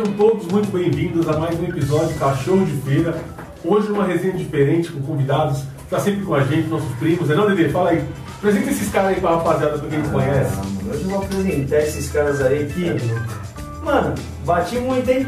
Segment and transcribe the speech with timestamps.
[0.00, 3.20] sejam todos muito bem-vindos a mais um episódio Cachorro de Feira.
[3.62, 7.28] Hoje uma resenha diferente com convidados, tá sempre com a gente, nossos primos.
[7.28, 7.70] É não, Dede?
[7.70, 8.02] Fala aí.
[8.38, 10.52] Apresenta esses caras aí pra rapaziada, pra quem não conhece.
[10.56, 12.96] Ah, hoje eu vou apresentar esses caras aí que.
[13.84, 14.14] Mano,
[14.46, 15.26] bati muito, hein?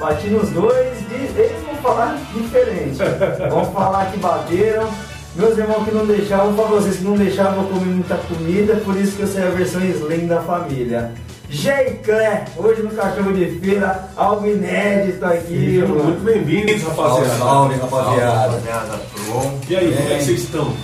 [0.00, 2.98] Bati nos dois e eles vão falar diferente.
[3.48, 4.90] vão falar que bateram.
[5.36, 8.16] Meus irmãos que não deixavam, vou falar pra vocês que não deixavam eu comer muita
[8.16, 11.12] comida, por isso que eu sei a versão slim da família.
[11.50, 15.46] Jeiclé, hoje no Cachorro de Feira, algo inédito aqui,
[15.80, 16.04] Sejam mano.
[16.04, 17.38] muito bem-vindos, Salve, rapaziada.
[17.38, 18.40] salve, rapaziada.
[18.50, 19.60] Rapaziada, tudo bom?
[19.68, 20.18] E aí, como é Bem.
[20.18, 20.74] que vocês estão?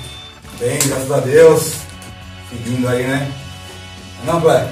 [0.59, 1.75] Bem, graças a Deus.
[2.49, 3.31] Seguindo aí, né?
[4.25, 4.71] Não, Black?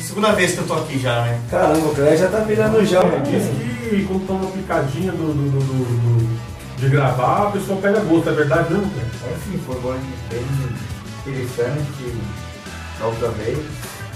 [0.00, 1.40] Segunda vez que eu tô aqui já, né?
[1.50, 3.24] Caramba, o Clé já tá virando já, É, mano.
[3.24, 3.42] diz
[3.90, 6.40] que quando toma uma picadinha do, do- do- do- do-
[6.78, 8.90] de gravar, a pessoa pega gosto, é verdade mesmo?
[8.90, 9.32] cara?
[9.32, 9.94] É sim, foi bom,
[10.30, 10.44] bem
[11.26, 12.16] interessante
[13.00, 13.58] da outra vez.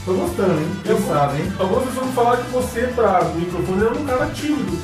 [0.07, 0.69] Tô gostando, hein?
[0.85, 1.53] Quem Eu- sabe, hein?
[1.59, 4.79] Algumas pessoas me falaram que você, para o microfone, era um cara tímido.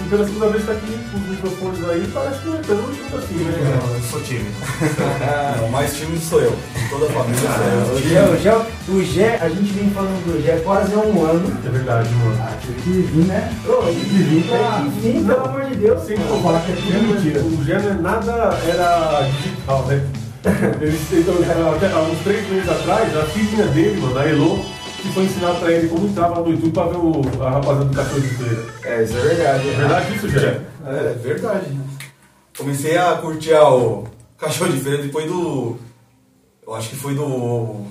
[0.00, 2.60] E pela segunda vez que tá aqui com os microfones aí, parece que não é
[2.60, 3.52] tão tímido assim, né?
[3.60, 3.96] cara?
[3.96, 4.54] Eu sou tímido.
[5.58, 6.56] Não, o mais tímido sou eu.
[6.88, 7.96] Toda a família sou eu.
[7.96, 11.24] O Gé, o Gé, o Gé, a gente vem falando do Gé quase há um
[11.28, 11.58] ano.
[11.66, 12.36] É verdade, mano.
[12.40, 13.52] Ah, tive que vir, né?
[13.66, 16.02] Ô, tive que vir pra vir, pelo amor de Deus.
[16.06, 17.40] Sem falar que é mentira.
[17.40, 18.32] O Gé não é nada
[18.64, 20.06] era digital, né?
[20.80, 21.34] Ele tentou,
[21.74, 24.64] até há uns três meses atrás, a filhinha dele, mano, a Elo,
[25.00, 27.96] que foi ensinar pra ele como entrava no YouTube pra ver o, a rapaziada do
[27.96, 28.64] cachorro de feira.
[28.84, 29.68] É, isso é verdade.
[29.68, 30.60] É verdade isso, Gé?
[30.86, 31.80] É verdade.
[32.56, 34.04] Comecei a curtir o
[34.36, 35.78] cachorro de feira depois do.
[36.66, 37.86] Eu acho que foi do.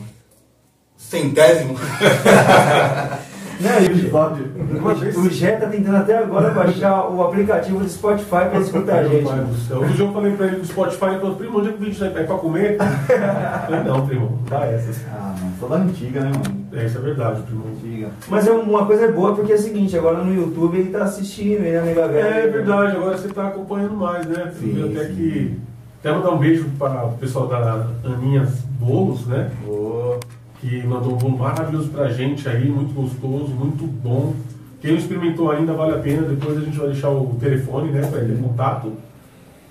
[0.97, 1.77] Centésimo.
[3.59, 8.59] Não, e o, o Gé tá tentando até agora baixar o aplicativo do Spotify pra
[8.59, 9.27] escutar a gente.
[9.67, 9.77] céu.
[9.77, 11.85] Outro dia eu falei pra ele do Spotify, ele falou, primo, onde é que o
[11.85, 12.77] vídeo sai pra comer?
[12.77, 15.01] Eu falei, não, primo, dá essas.
[15.11, 16.67] Ah, mano, sou da antiga, né, mano?
[16.73, 17.63] É, isso é verdade, primo.
[17.67, 18.09] Antiga.
[18.27, 21.63] Mas é uma coisa boa porque é o seguinte, agora no YouTube ele tá assistindo,
[21.63, 22.25] ele é amiga velha.
[22.25, 24.51] É verdade, agora você tá acompanhando mais, né?
[24.59, 25.15] Sim, até sim.
[25.15, 25.59] que.
[25.99, 29.49] Até mandar um beijo para o pessoal da Aninhas Bolos, né?
[29.65, 30.19] Boa.
[30.59, 34.35] Que mandou um bolo maravilhoso pra gente aí, muito gostoso, muito bom.
[34.81, 38.07] Quem não experimentou ainda vale a pena, depois a gente vai deixar o telefone, né,
[38.07, 38.93] pra ele ter contato.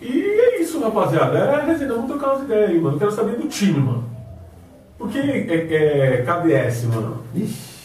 [0.00, 1.38] E é isso, rapaziada.
[1.38, 2.98] É resenha, vamos trocar umas ideias aí, mano.
[2.98, 4.04] Quero saber do time, mano.
[4.98, 7.22] Por que é, é KDS, mano?
[7.34, 7.76] Ixi.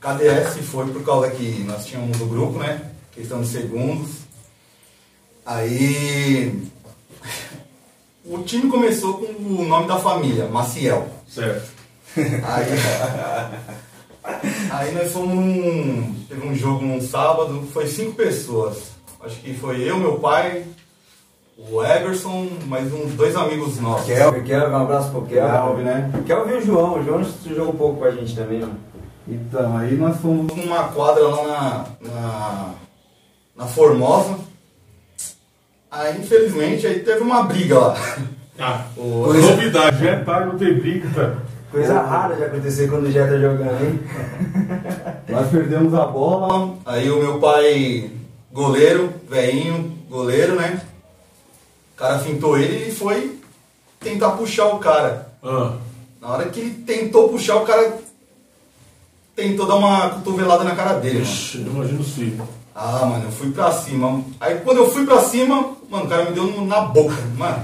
[0.00, 2.80] KDS foi por causa que nós tínhamos o grupo, né?
[3.12, 4.10] Questão de segundos.
[5.44, 6.62] Aí.
[8.22, 11.08] O time começou com o nome da família, Maciel.
[11.30, 11.70] Certo.
[12.44, 12.66] Aí,
[14.72, 16.14] aí nós fomos num.
[16.28, 18.90] Teve um jogo num sábado, foi cinco pessoas.
[19.20, 20.64] Acho que foi eu, meu pai,
[21.56, 24.06] o Everson, mais uns dois amigos nossos.
[24.06, 25.52] Kelvin, Kelvin, um abraço pro Kelvin.
[25.52, 26.12] Kelvin, né?
[26.26, 28.78] Kelvin e o João, o João jogou um pouco com a gente também, mano.
[29.28, 30.52] Então, aí nós fomos.
[30.56, 32.74] numa quadra lá na, na,
[33.54, 34.36] na Formosa.
[35.88, 37.96] Aí, infelizmente, aí teve uma briga lá.
[38.60, 40.22] Ah, O- novidade, né?
[40.24, 41.08] Tá, não tem briga.
[41.14, 41.34] tá?
[41.70, 44.00] Coisa rara de acontecer quando o Jé tá jogando, hein?
[45.28, 46.76] Nós perdemos a bola.
[46.84, 48.10] Aí o meu pai,
[48.52, 50.80] goleiro, velhinho, goleiro, né?
[51.94, 53.38] O cara fintou ele e foi
[54.00, 55.28] tentar puxar o cara.
[55.42, 55.74] Ah,
[56.20, 57.94] Na hora que ele tentou puxar, o cara
[59.48, 61.26] tentou dar uma cotovelada na cara dele, mano.
[61.30, 62.38] ixi, eu imagino sim.
[62.74, 64.22] Ah, mano, eu fui pra cima.
[64.40, 67.56] Aí quando eu fui pra cima, mano, o cara me deu no- na boca, mano.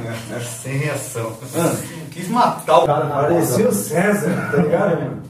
[0.62, 1.30] Sem reação.
[1.56, 1.78] Mano,
[2.10, 3.06] quis matar o cara.
[3.06, 5.22] Parecia o César, tá ligado, mano?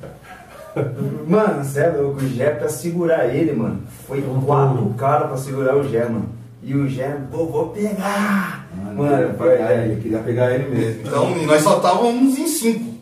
[1.27, 3.81] Mano, você é louco, o Jé pra segurar ele, mano.
[4.07, 6.29] Foi quatro caras pra segurar o Jé, mano.
[6.63, 8.67] E o Jé, pô, vou pegar!
[8.77, 11.03] Mano, Mano, pegar ele, queria pegar ele mesmo.
[11.07, 12.97] Então, nós só estávamos em cinco.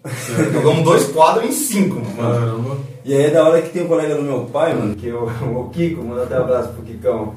[0.53, 2.35] Jogamos dois quadros em cinco, mano.
[2.35, 2.77] Caramba.
[3.05, 5.13] E aí é da hora que tem um colega do meu pai, mano, que é
[5.15, 5.25] o,
[5.61, 7.35] o Kiko, manda até um abraço pro Kikão.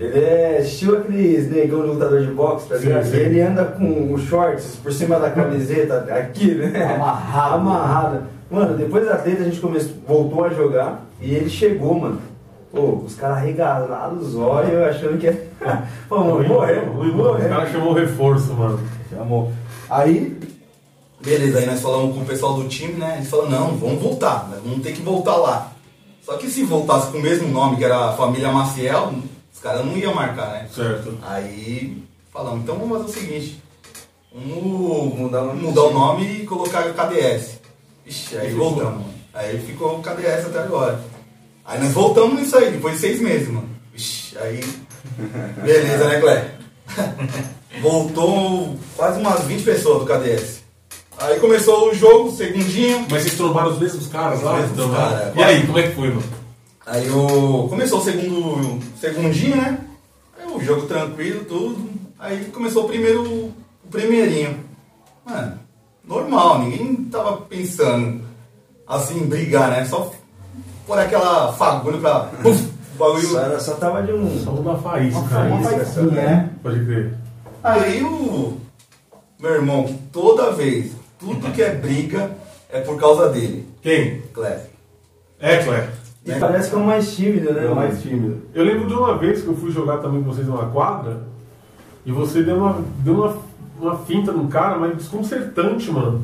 [0.00, 3.04] Ele é estilo aqueles negão de lutador de boxe, tá Sim, ligado?
[3.04, 3.16] sim.
[3.16, 6.94] E ele anda com os shorts por cima da camiseta aqui, né?
[6.96, 7.54] Amarrado.
[7.54, 8.22] Amarrado.
[8.50, 12.18] Mano, depois da treta a gente começou, voltou a jogar e ele chegou, mano.
[12.72, 15.46] Pô, os caras arregalaram os olhos achando que é.
[16.08, 17.48] Pô, mano, morreu, O morreu.
[17.48, 18.80] cara chamou o reforço, mano.
[19.10, 19.52] Chamou.
[19.90, 20.36] Aí,
[21.22, 23.16] Beleza, aí nós falamos com o pessoal do time, né?
[23.18, 25.72] Eles falaram, não, vamos voltar, nós vamos ter que voltar lá.
[26.24, 29.14] Só que se voltasse com o mesmo nome, que era a família Maciel,
[29.52, 30.68] os caras não iam marcar, né?
[30.74, 31.16] Certo.
[31.22, 32.02] Aí
[32.32, 33.62] falamos, então vamos fazer o seguinte,
[34.34, 37.60] vamos Mudar o mudar o nome e colocar KDS.
[38.06, 38.94] Ixi, aí E voltamos.
[38.94, 39.04] mano.
[39.34, 41.00] Aí ficou o KDS até agora.
[41.64, 43.68] Aí nós voltamos nisso aí, depois de seis meses, mano.
[43.94, 44.60] Ixi, aí.
[45.62, 46.54] Beleza, né, Clé?
[47.80, 50.61] Voltou quase umas 20 pessoas do KDS.
[51.22, 53.06] Aí começou o jogo, segundinho.
[53.10, 54.54] Mas vocês trombaram os mesmos caras lá?
[54.54, 55.40] Os mesmos Então, caras, é.
[55.40, 56.22] E aí, como é que foi, mano?
[56.86, 57.68] Aí o.
[57.68, 58.80] Começou o segundo.
[59.00, 59.78] Segundinho, né?
[60.38, 61.88] Aí o jogo tranquilo, tudo.
[62.18, 63.22] Aí começou o primeiro.
[63.22, 64.56] O primeirinho.
[65.24, 65.58] Mano,
[66.04, 68.22] normal, ninguém tava pensando
[68.86, 69.84] assim, em brigar, né?
[69.84, 70.10] Só
[70.86, 72.20] por aquela fagulha pra.
[72.42, 72.64] Puf,
[72.94, 73.28] o bagulho.
[73.28, 74.42] Só, só tava de um.
[74.42, 75.48] Só uma faísca, Uma cara.
[75.62, 76.50] faísca, só, né?
[76.62, 77.14] Pode crer.
[77.62, 78.58] Aí o.
[79.38, 80.92] Meu irmão, toda vez,
[81.22, 82.32] tudo que é briga
[82.68, 83.68] é por causa dele.
[83.80, 84.22] Quem?
[84.34, 84.72] Cleber.
[85.38, 85.88] É, Clé.
[86.24, 87.64] E parece que é o mais tímido, né?
[87.64, 88.42] É o mais tímido.
[88.54, 91.20] Eu lembro de uma vez que eu fui jogar também com vocês numa quadra
[92.04, 93.36] e você deu uma, deu uma,
[93.80, 96.22] uma finta num cara, mas desconcertante, mano.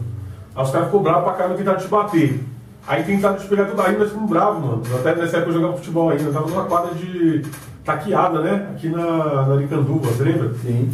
[0.54, 2.40] Aí os caras cobraram pra caramba tentaram te bater.
[2.86, 4.82] Aí tentaram te pegar tudo aí, nós ficamos bravos, mano.
[4.98, 7.42] Até nessa época eu jogava futebol ainda, eu tava numa quadra de
[7.84, 8.68] taqueada, né?
[8.72, 10.54] Aqui na, na Aricanduva, você lembra?
[10.62, 10.90] Sim.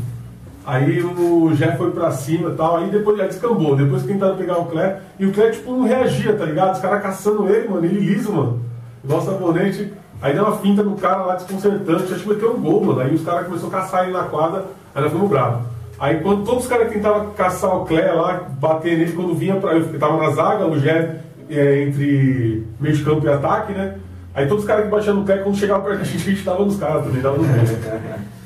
[0.67, 3.77] Aí o Jeff foi pra cima e tal, aí depois já descambou.
[3.77, 6.75] Depois tentaram pegar o Clé, e o Clé, tipo, não reagia, tá ligado?
[6.75, 8.61] Os caras caçando ele, mano, ele liso, mano.
[9.05, 9.93] Igual sabonete.
[10.23, 13.01] Aí deu uma finta no cara lá desconcertante, acho que meteu um gol, mano.
[13.01, 14.65] Aí os caras começaram a caçar ele na quadra,
[14.95, 15.67] aí nós fomos bravos.
[15.99, 19.75] Aí quando todos os caras tentavam caçar o Clé lá, bater nele, quando vinha pra.
[19.75, 21.19] Eu tava na zaga, o Jeff
[21.51, 23.97] é, entre meio de campo e ataque, né?
[24.35, 26.45] Aí todos os caras que batiam no Clé, quando chegavam perto da gente, a gente
[26.45, 28.25] tava nos caras também, tava no meio.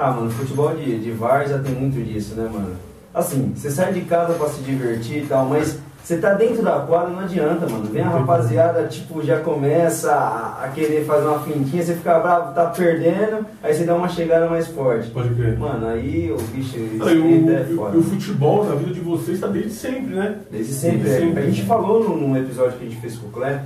[0.00, 2.76] Ah, mano, futebol de, de VAR já tem muito disso, né, mano?
[3.12, 6.78] Assim, você sai de casa pra se divertir e tal, mas você tá dentro da
[6.80, 7.84] quadra, não adianta, mano.
[7.86, 12.54] Vem a rapaziada, tipo, já começa a, a querer fazer uma fintinha, você fica bravo,
[12.54, 15.10] tá perdendo, aí você dá uma chegada mais forte.
[15.10, 15.58] Pode crer.
[15.58, 17.96] Mano, aí o bicho Não, e, o, é o- foda.
[17.96, 20.36] e o futebol na vida de vocês tá desde sempre, né?
[20.50, 20.98] Desde sempre.
[20.98, 21.26] Desde é.
[21.26, 21.42] sempre.
[21.42, 23.64] A gente falou num episódio que a gente fez com o Clé,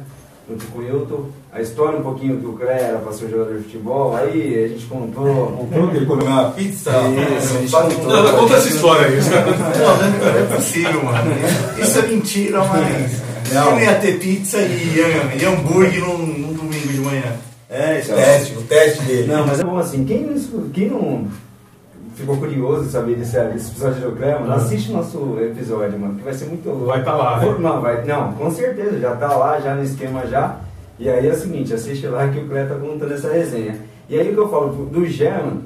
[0.49, 3.31] junto com o Hilton, a história um pouquinho que o Clé era pra ser um
[3.31, 5.25] jogador de futebol, aí a gente contou.
[5.47, 6.91] Contou que ele comeu uma pizza?
[6.91, 8.05] Isso, a gente Só- contou.
[8.07, 9.17] Não, não, conta essa história aí.
[9.17, 11.33] Não, não é possível, mano.
[11.81, 13.23] Isso é mentira, mas.
[13.53, 13.65] Não.
[13.67, 14.97] Eu não ia ter pizza e,
[15.41, 17.33] e hambúrguer num, num domingo de manhã.
[17.69, 19.33] É, O isso teste, o teste dele.
[19.33, 21.27] Não, mas é bom assim, quem não, quem não
[22.15, 24.57] ficou curioso de saber desse, desse episódio do Clé, mano, Ah.
[24.57, 26.87] assiste o nosso episódio, mano, que vai ser muito louco.
[26.87, 27.57] Vai tá lá, né?
[27.59, 30.57] Não, vai, não, com certeza, já tá lá, já no esquema já.
[30.99, 33.77] E aí é o seguinte, assiste lá que o Clé tá contando essa resenha.
[34.09, 35.63] E aí o que eu falo do- mano,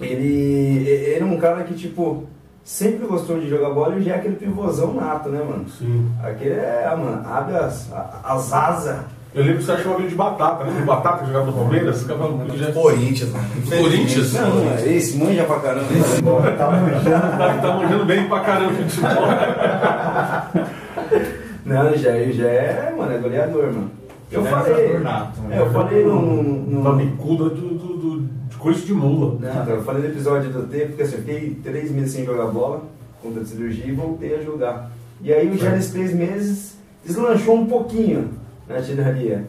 [0.00, 2.24] ele, ele é um cara que, tipo,
[2.64, 5.66] sempre gostou de jogar bola e o Gé é aquele pivôzão nato, né, mano?
[5.68, 6.10] Sim.
[6.22, 7.88] Aquele é, mano, abre as,
[8.24, 8.96] as asas.
[9.32, 10.80] Eu lembro que você achava ele de batata, né?
[10.82, 12.72] O batata que jogava no Palmeiras, ficava muito já.
[12.72, 13.44] Corinthians, mano.
[13.68, 14.32] Corinthians?
[14.32, 15.86] Não, não é esse, manja pra caramba.
[15.92, 16.22] Esse,
[16.58, 17.38] tá manjando.
[17.38, 19.26] Tá, tá manjando bem pra caramba de futebol.
[21.64, 23.90] Não, já, já é, mano, é goleador, mano.
[24.32, 24.74] Eu é falei.
[24.86, 26.22] jogador nato, é, eu falei no.
[26.42, 29.36] no, Uma no bicuda do, do, do- de coice de mula.
[29.40, 32.46] não, eu falei no episódio do tempo, porque assim, eu fiquei três meses sem jogar
[32.46, 32.82] bola,
[33.22, 34.90] conta de cirurgia, e voltei a jogar.
[35.22, 38.30] E aí, já nesses três meses, deslanchou um pouquinho
[38.70, 39.44] na artilharia.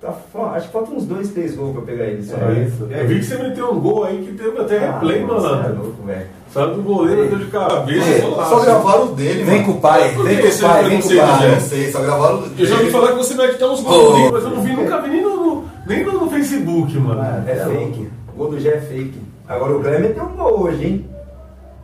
[0.00, 0.14] Tá,
[0.54, 2.36] acho que faltam uns dois, três gols pra eu pegar ele só.
[2.36, 2.88] É isso.
[2.90, 5.50] Eu vi que você meteu um gol aí que teve até replay, Ah, você É
[5.50, 5.82] malandro.
[5.82, 6.26] louco, velho.
[6.50, 9.72] Saiu do goleiro, deu de cabeça, É, só gravaram o dele, Vem mano.
[9.72, 11.48] com o pai, vem com o pai, vem com o Ah, pai.
[11.48, 11.54] né?
[11.54, 12.90] não sei, só gravaram o Eu já ouvi dele.
[12.90, 13.82] falar que você mete até uns Oh.
[13.82, 17.20] gols, mas eu não vi, nunca vi nem no, nem no, Facebook, mano.
[17.20, 18.08] Ah, é fake.
[18.34, 19.20] O gol do Gé é fake.
[19.46, 21.06] Agora o Cleber meteu um gol hoje, hein?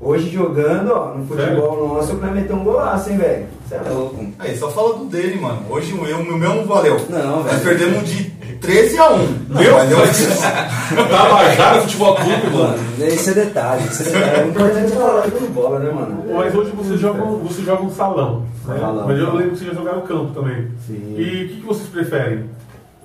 [0.01, 3.47] Hoje jogando, ó, no futebol nosso, o Cleber meteu um golaço, hein, velho?
[3.69, 4.27] Você é louco.
[4.39, 5.63] Aí, só fala do dele, mano.
[5.69, 7.01] Hoje o meu, o meu não valeu.
[7.11, 7.61] Não, Nós velho.
[7.79, 8.25] perdemos de
[8.61, 9.19] 13 a 1.
[9.49, 9.75] Meu?
[9.75, 9.99] Mas eu-
[11.09, 12.79] Tabajara Futebol Clube, mano.
[13.09, 14.45] Isso é detalhe, isso é detalhe.
[14.45, 16.25] O importante é falar jogando bola, né, mano?
[16.35, 18.79] Mas hoje você joga, um- você joga um salão, né?
[18.79, 19.07] Salão.
[19.07, 20.69] Mas eu lembro que você já jogava no campo também.
[20.87, 21.15] Sim.
[21.19, 22.45] E o que, que vocês preferem?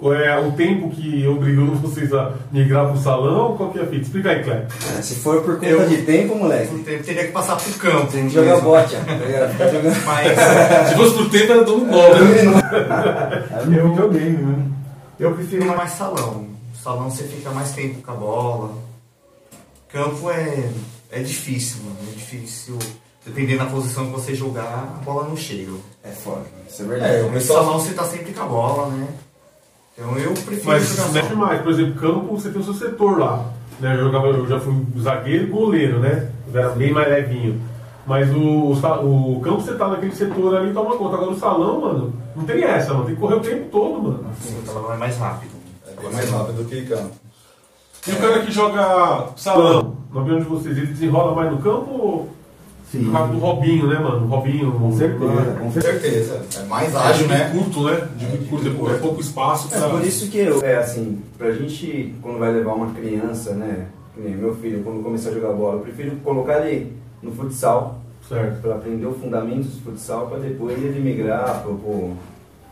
[0.02, 3.56] Ou é o tempo que obrigou vocês a migrar pro salão?
[3.56, 4.02] Qual que é a fita?
[4.02, 4.68] Explica aí, Cleber.
[4.98, 8.12] Ah, Se for por conta Eu- de tempo, moleque, Eu teria que passar pro campo.
[8.12, 9.96] tem que jogar bote, tá jogando.
[10.06, 10.38] Mas
[10.90, 12.20] Se fosse pro tempo, era todo bola.
[12.20, 13.48] né?
[13.62, 14.66] É no videogame, né?
[15.20, 16.48] eu prefiro mais salão.
[16.84, 18.72] Salão você fica mais tempo com a bola.
[19.90, 20.70] Campo é,
[21.12, 21.98] é difícil, mano.
[22.12, 22.80] É difícil.
[23.24, 25.74] Dependendo da posição que você jogar, a bola não chega.
[26.04, 27.14] É foda, isso é É, verdade.
[27.18, 29.08] eu No pessoal salão você tá sempre com a bola, né?
[30.02, 31.62] Então eu prefiro Mas jogar mexe mais.
[31.62, 33.46] Por exemplo, campo, você tem o seu setor lá.
[33.80, 33.96] Né?
[33.96, 36.32] Eu, jogava, eu já fui zagueiro e goleiro, né?
[36.52, 37.62] Eu era bem mais levinho.
[38.06, 41.16] Mas o, o, o campo você tá naquele setor ali toma conta.
[41.16, 43.06] Agora o salão, mano, não tem essa, mano.
[43.06, 44.26] Tem que correr o tempo todo, mano.
[44.42, 45.52] Sim, o salão é mais rápido.
[45.86, 47.12] é mais rápido do que campo.
[48.08, 51.92] E o cara que joga salão, na opinião de vocês, ele desenrola mais no campo
[51.92, 52.30] ou
[52.92, 53.06] Sim.
[53.06, 54.28] por causa do Robinho, né, mano?
[54.28, 54.72] Robinho.
[54.74, 56.42] Com certeza, com Com certeza.
[56.60, 57.50] É mais ágil, né?
[57.54, 58.08] curto, né?
[58.18, 62.38] De curto, é pouco espaço É por isso que eu, é assim, pra gente, quando
[62.38, 63.88] vai levar uma criança, né?
[64.18, 66.94] Meu filho, quando começar a jogar bola, eu prefiro colocar ele
[67.24, 68.62] no futsal, Certo.
[68.62, 72.14] Pra aprender o fundamentos do futsal pra depois ele migrar pro, pro,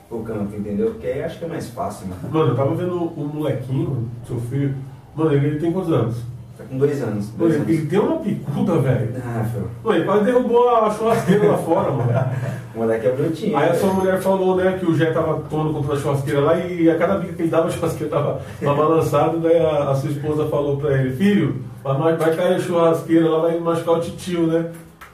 [0.07, 0.91] pro campo, entendeu?
[0.91, 2.21] Porque aí acho que é mais fácil, mano.
[2.31, 4.75] Mano, eu tava vendo o molequinho, seu filho.
[5.15, 6.17] Mano, ele tem quantos anos?
[6.59, 7.29] Tá com dois anos.
[7.37, 7.73] Dois ele, anos.
[7.73, 9.15] ele tem uma picuda, velho.
[9.25, 9.45] Ah.
[9.81, 12.11] Mano, ele quase derrubou a churrasqueira lá fora, mano.
[12.75, 13.57] O moleque é brutinho.
[13.57, 16.57] Aí a sua mulher falou, né, que o Jé tava tomando conta da churrasqueira lá
[16.59, 19.95] e a cada bica que ele dava, a churrasqueira tava, tava balançada, daí a, a
[19.95, 24.01] sua esposa falou pra ele, filho, vai, vai cair a churrasqueira lá, vai machucar o
[24.01, 24.65] titio, né?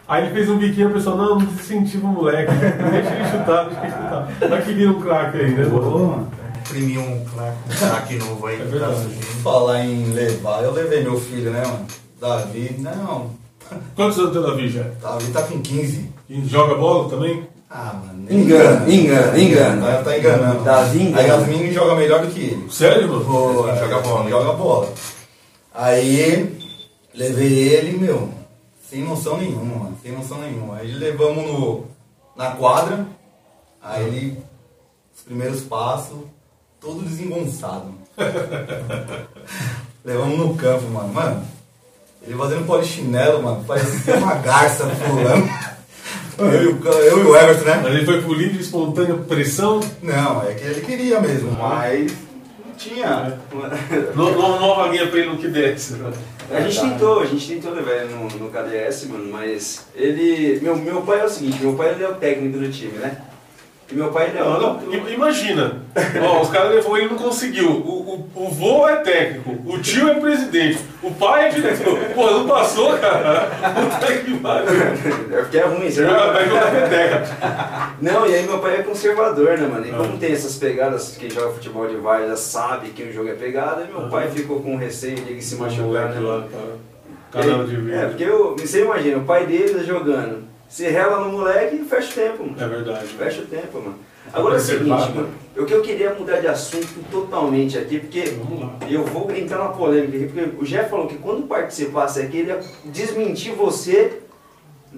[0.06, 2.52] Aí ele fez um biquinho, a pessoa, não, não desincentiva o moleque,
[2.92, 4.50] deixa ele chutar, deixa ele chutar.
[4.50, 5.66] Vai que vira um craque aí, né?
[5.66, 6.28] mano?
[6.76, 8.94] Imprimir um craque um craque novo aí É verdade.
[8.96, 9.26] tá surgindo.
[9.44, 11.86] Falar em levar, eu levei meu filho, né, mano?
[12.20, 13.30] Davi, não.
[13.96, 14.84] Quantos anos tem o Davi já?
[15.02, 16.12] Davi tá com 15.
[16.30, 17.48] E Joga bola também?
[17.70, 18.26] Ah, mano.
[18.30, 19.82] Engana, engana, engana.
[19.98, 20.64] Tá, tá enganando.
[20.64, 21.20] Davi engana.
[21.22, 22.72] A Yasmin joga melhor do que ele.
[22.72, 23.26] Sério, mano?
[23.26, 24.94] Pô, Yasmin joga bola, Joga bola.
[25.74, 26.58] Aí,
[27.14, 28.30] levei ele, meu,
[28.90, 29.98] sem noção nenhuma, mano.
[30.02, 30.78] Sem noção nenhuma.
[30.78, 31.86] Aí levamos no,
[32.36, 33.06] na quadra.
[33.82, 34.40] Aí ele,
[35.16, 36.18] os primeiros passos,
[36.86, 37.96] todo desengonçado.
[40.06, 41.12] levamos no campo, mano.
[41.12, 41.44] Mano,
[42.22, 43.64] ele fazendo polichinelo, mano.
[43.66, 45.50] Parecia uma garça pulando.
[46.38, 47.80] Eu, e eu e o Everton, né?
[47.82, 52.74] Mas ele foi por livre espontânea pressão, Não, é que ele queria mesmo, mas não
[52.78, 53.40] tinha.
[54.14, 55.94] não, não, não vaguinha pra ele no que desce.
[55.94, 56.12] né?
[56.52, 60.60] A gente tentou, a gente tentou levar ele no, no KDS, mano, mas ele.
[60.62, 63.22] Meu, meu pai é o seguinte, meu pai ele é o técnico do time, né?
[63.92, 65.78] E meu pai é Não, não, im- imagina,
[66.28, 67.70] ó, os caras levou ele não conseguiu.
[67.70, 72.00] O, o, o vô é técnico, o tio é presidente, o pai é diretor.
[72.16, 73.48] Pô, não passou, cara.
[73.76, 74.68] Puta que pariu.
[75.32, 77.24] É porque é ruim, vai jogar peteca.
[78.02, 79.86] Não, e aí meu pai é conservador, né, mano?
[79.88, 83.30] E como tem essas pegadas, quem joga futebol de VAR já sabe que o jogo
[83.30, 86.48] é pegada, e meu pai ficou com receio de se machucar, né, mano?
[87.32, 88.08] Canal de É, vídeo.
[88.10, 90.55] porque eu, você imagina, o pai dele tá jogando.
[90.76, 92.56] Se rela no moleque e fecha o tempo, mano.
[92.60, 93.08] É verdade.
[93.08, 93.96] Fecha o tempo, mano.
[94.34, 95.16] Agora é o seguinte, Preservado.
[95.16, 95.30] mano.
[95.56, 98.34] O que eu queria mudar de assunto totalmente aqui, porque
[98.90, 102.50] eu vou entrar na polêmica aqui, porque o Jeff falou que quando participasse aqui, ele
[102.50, 104.24] ia desmentir você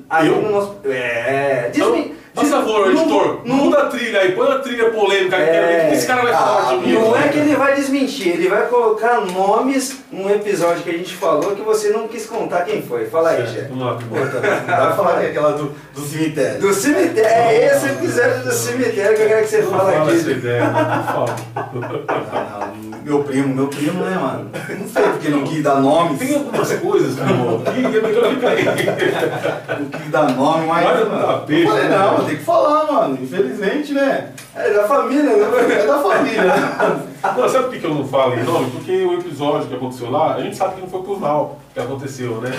[0.10, 0.42] aí Eu?
[0.52, 0.76] nosso.
[0.86, 1.72] É.
[1.74, 2.16] Então, Desmen...
[2.36, 5.88] por favor, editor, não- muda a trilha aí, põe a trilha polêmica aí, É.
[5.90, 6.94] que esse cara vai falar de mim.
[6.94, 11.14] Não é que ele vai desmentir, ele vai colocar nomes num episódio que a gente
[11.16, 13.06] falou que você não quis contar quem foi.
[13.08, 13.94] Fala aí, lá.
[13.94, 16.60] Vai falar que é aquela do, do cemitério.
[16.62, 20.12] Do cemitério, é esse episódio do cemitério que eu quero que você Não fale fala
[20.12, 20.32] essa aqui.
[20.32, 21.36] ideia, não fala.
[22.08, 24.52] Ah, não, meu primo, meu primo, né, mano?
[24.78, 28.50] Não sei porque não quis dar nome, Tem algumas coisas, meu que é melhor ficar
[28.50, 28.66] aí.
[29.80, 30.86] não quis dar nome, mas.
[30.86, 31.98] Olha no mano, tapete, eu falei, né?
[31.98, 33.18] não, tem que falar, mano.
[33.22, 34.34] Infelizmente, né?
[34.54, 35.84] É da família, né?
[35.84, 37.06] É da família, né?
[37.24, 38.72] Não, sabe por que que eu não falo em nome?
[38.72, 41.80] Porque o episódio que aconteceu lá, a gente sabe que não foi por mal que
[41.80, 42.52] aconteceu, né?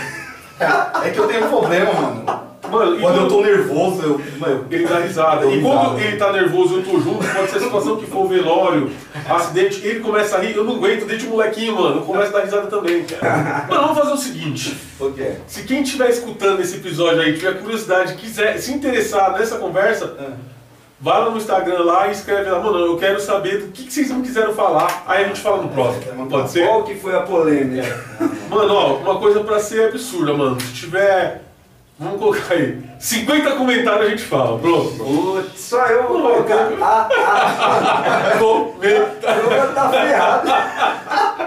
[1.05, 2.48] É que eu tenho um problema, mano.
[2.71, 4.21] Mano, Quando eu tô nervoso, eu.
[4.39, 5.47] Mano, Ele dá risada.
[5.47, 8.29] E quando ele tá nervoso e eu tô junto, pode ser a situação que for
[8.29, 8.91] velório,
[9.29, 12.39] acidente, ele começa a rir, eu não aguento, deixa o molequinho, mano, eu começo a
[12.39, 13.67] dar risada também, cara.
[13.69, 14.77] Mano, vamos fazer o seguinte.
[15.01, 15.33] o quê?
[15.47, 20.15] Se quem estiver escutando esse episódio aí, tiver curiosidade, quiser se interessar nessa conversa,
[21.01, 23.93] vai lá no Instagram lá e escreve lá, mano, eu quero saber do que, que
[23.93, 26.27] vocês não quiseram falar, aí a gente fala no próximo.
[26.29, 26.67] Pode ser?
[26.67, 28.05] Qual que foi a polêmica?
[28.51, 30.61] Mano, ó, uma coisa pra ser absurda, mano.
[30.61, 31.43] Se tiver.
[31.99, 32.81] Vamos colocar aí.
[33.01, 34.91] 50 comentários a gente fala, pronto.
[34.97, 36.69] Putz, só eu vou vai colocar.
[36.81, 37.09] Ah,
[38.33, 38.75] ah, vou
[39.75, 40.49] tá ferrado.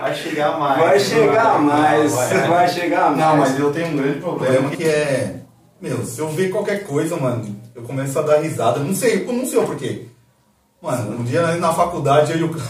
[0.01, 0.79] Vai chegar mais.
[0.79, 2.11] Vai chegar mais.
[2.13, 2.47] Vai.
[2.47, 3.17] Vai chegar mais.
[3.17, 5.37] Não, mas eu tenho um grande problema que é.
[5.79, 8.79] Meu, se eu ver qualquer coisa, mano, eu começo a dar risada.
[8.81, 10.05] Não sei, eu não sei o porquê.
[10.81, 12.49] Mano, um dia na faculdade eu e o.
[12.49, 12.61] Cle-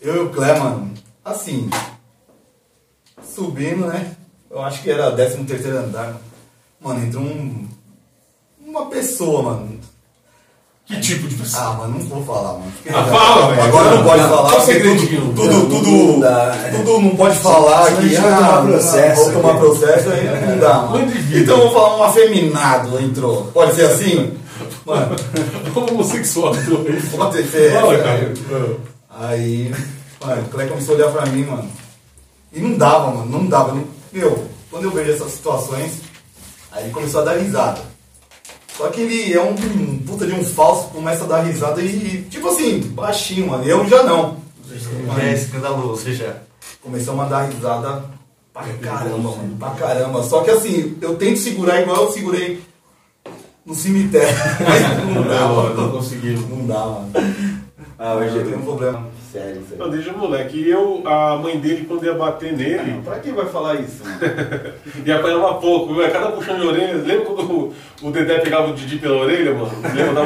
[0.00, 0.92] Eu e o Clé, mano,
[1.24, 1.68] assim.
[3.22, 4.12] Subindo, né?
[4.50, 6.14] Eu acho que era 13 terceiro andar.
[6.84, 7.66] Mano, entrou um.
[8.66, 9.80] Uma pessoa, mano.
[10.84, 11.62] Que tipo de pessoa?
[11.62, 12.72] Ah, mano, não vou falar, mano.
[12.90, 13.62] Ah, fala, velho.
[13.62, 14.50] Agora não pode Não, falar.
[14.50, 15.20] porque segredinho.
[15.34, 16.56] Tudo, tudo, Não, tudo, não dá.
[16.76, 20.82] tudo não pode falar gente vai ah, tomar processo Vou tomar processo aí, não dá,
[20.82, 21.12] mano.
[21.34, 23.44] Então vamos falar um afeminado entrou.
[23.46, 24.36] Pode ser assim?
[24.84, 25.16] Mano,
[25.74, 26.52] Homossexual.
[27.16, 27.72] pode ser.
[27.72, 28.34] Fala, é, cara.
[29.08, 29.74] Aí,
[30.22, 31.66] mano, o Clé começou a olhar pra mim, mano.
[32.52, 33.74] E não dava, mano, não dava.
[34.12, 35.92] Meu, quando eu vejo essas situações,
[36.74, 37.80] aí ele começou a dar risada.
[38.76, 42.26] Só que ele é um, um puta de um falso, começa a dar risada e,
[42.28, 43.64] tipo assim, baixinho, mano.
[43.64, 44.36] Eu já não.
[45.22, 46.34] É escandaloso já.
[46.82, 48.04] Começamos a dar risada
[48.52, 49.56] pra caramba, mano.
[49.58, 50.22] Pra caramba.
[50.24, 52.60] Só que assim, eu tento segurar igual eu segurei
[53.64, 54.28] no cemitério.
[54.66, 55.92] Mas não dá, Não, não mano.
[55.92, 56.48] conseguimos.
[56.50, 57.12] Não dá, mano.
[57.98, 59.92] Ah, hoje Eu tenho um problema sério isso Não, aí.
[59.92, 60.56] desde moleque.
[60.58, 64.02] E eu, a mãe dele, quando ia bater nele, Pra quem vai falar isso?
[65.04, 66.10] e apanhava pouco, viu?
[66.10, 66.94] cada puxão de orelha.
[66.94, 67.72] Lembra quando o,
[68.02, 69.72] o Dedé pegava o Didi pela orelha, mano?
[69.94, 70.24] Mesma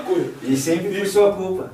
[0.00, 0.30] coisa.
[0.42, 1.70] E sempre por sua culpa.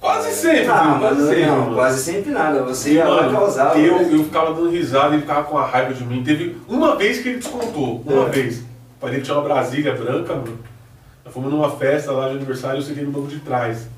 [0.00, 1.46] Quase sempre, Ah, mas quase não, sempre.
[1.46, 1.74] não, mano.
[1.74, 2.62] quase sempre nada.
[2.64, 3.78] Você E, ia lá mano, causar.
[3.78, 4.08] eu, né?
[4.12, 6.22] eu ficava dando risada e ele ficava com a raiva de mim.
[6.22, 8.30] Teve uma vez que ele descontou, uma É.
[8.30, 8.58] vez.
[8.60, 8.64] O
[9.00, 10.58] pai dele tinha uma Brasília branca, mano.
[11.32, 13.88] Fomos numa festa lá de aniversário eu sentei no banco de trás.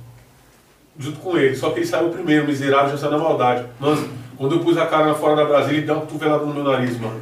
[0.98, 1.56] Junto com ele.
[1.56, 3.66] Só que ele saiu primeiro, miserável, já saiu na maldade.
[3.80, 6.52] Mano, quando eu pus a cara na fora da Brasília, ele deu uma cotovelada no
[6.52, 7.20] meu nariz, mano.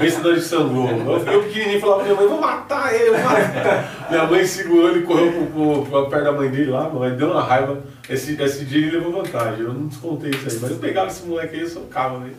[0.00, 0.88] Pensa da de sangrou.
[0.88, 4.06] Eu fiquei pequenininho e falava pra minha mãe, vou matar ele, vou matar.
[4.10, 7.16] Minha mãe segurou ele, correu pro, pro, pro, perto da mãe dele lá, mano.
[7.16, 7.82] Deu uma raiva.
[8.08, 9.60] Esse, esse dia ele levou vantagem.
[9.60, 10.58] Eu não descontei isso aí.
[10.60, 12.30] Mas eu pegava esse moleque aí e socava, né?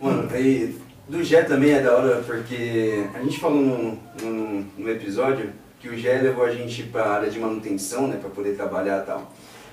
[0.00, 4.90] Mano, aí do Gé também é da hora porque a gente falou no, no, no
[4.90, 5.50] episódio
[5.86, 9.06] que o Gé levou a gente pra área de manutenção, né, pra poder trabalhar e
[9.06, 9.30] tal.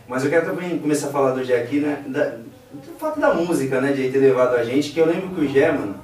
[0.07, 2.25] Mas eu quero também começar a falar do Gé aqui, né, da,
[2.71, 5.41] do fato da música, né, de ele ter levado a gente, que eu lembro que
[5.41, 5.95] o Gé, mano,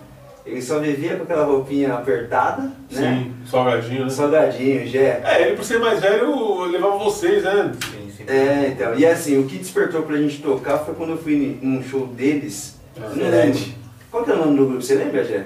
[0.46, 4.10] ele só vivia com aquela roupinha apertada, né, Sim, salgadinho, né?
[4.10, 5.22] salgadinho, Gé.
[5.24, 7.72] É, ele por ser mais velho, levava vocês, né?
[7.92, 8.24] Sim, sim.
[8.28, 11.84] É, então, e assim, o que despertou pra gente tocar foi quando eu fui num
[11.84, 13.60] show deles, Ah, não lembro.
[14.10, 15.46] Qual que é o nome do grupo, você lembra, Gé?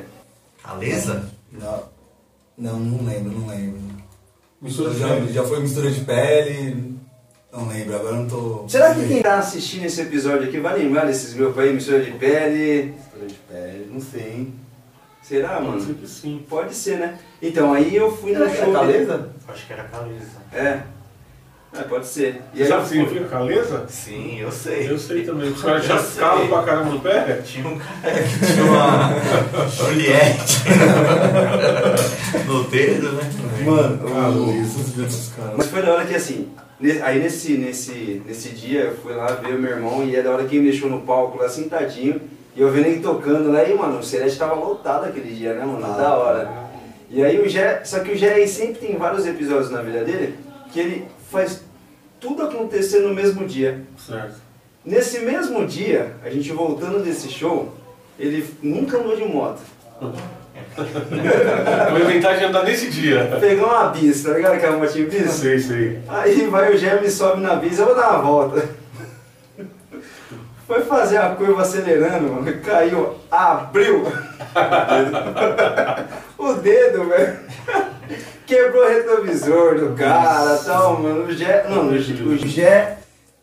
[0.64, 1.30] Caleza?
[1.52, 1.84] Não,
[2.58, 3.93] não, não lembro, não lembro.
[4.64, 5.34] Mistura de já, pele.
[5.34, 6.96] já foi mistura de pele,
[7.52, 8.66] não lembro, agora não tô.
[8.68, 12.12] Será que quem tá assistindo esse episódio aqui vai lembrar desses grupos aí, mistura de
[12.12, 12.94] pele?
[12.98, 14.54] Mistura de pele, não sei, hein?
[15.22, 15.94] Será, Pode ser mano?
[15.96, 16.46] que sim.
[16.50, 17.18] Pode ser, né?
[17.42, 18.74] Então, aí eu fui no show.
[18.74, 19.30] caleza?
[19.48, 20.42] Acho que era caleza.
[20.52, 20.82] É.
[21.76, 22.42] É, pode ser.
[22.54, 23.86] E Você aí sabe o que fui- significa caleza?
[23.90, 24.90] Sim, eu sei.
[24.92, 25.50] Eu sei também.
[25.52, 27.42] Os caras já calam pra caramba no pé.
[27.44, 29.10] Tinha um cara que tinha uma
[29.70, 30.62] Juliette
[32.48, 33.24] no dedo, né?
[33.66, 34.80] Mano, Caleza.
[34.82, 35.54] esses esses caras.
[35.58, 36.50] Mas foi da hora que assim,
[37.04, 40.32] aí nesse, nesse, nesse dia eu fui lá ver o meu irmão e é da
[40.32, 42.22] hora que ele me deixou no palco lá sentadinho
[42.56, 45.66] e eu vendo ele tocando lá e, mano, o Celeste tava lotado aquele dia, né,
[45.66, 45.84] mano?
[45.84, 45.98] Ah.
[45.98, 46.52] Da hora.
[47.10, 50.04] E aí o Gé, só que o Gé aí sempre tem vários episódios na vida
[50.04, 50.36] dele
[50.72, 51.63] que ele faz
[52.24, 53.82] tudo acontecer no mesmo dia.
[53.98, 54.36] Certo.
[54.86, 57.74] Nesse mesmo dia, a gente voltando desse show,
[58.18, 59.62] ele nunca andou de moto.
[61.92, 63.38] Vou inventar de andar nesse dia.
[63.40, 65.32] Pegou uma bis, tá ligado aquela motinha bis?
[65.32, 66.00] Sei, sei.
[66.08, 68.70] Aí vai o e sobe na bis, eu vou dar uma volta.
[70.66, 74.04] Foi fazer a curva acelerando, mano, caiu, abriu
[76.38, 77.40] o dedo, velho.
[78.46, 81.26] Quebrou o retrovisor do cara e tal, mano.
[81.26, 81.66] O Gé.
[81.70, 82.98] Não, o Gé- Gé.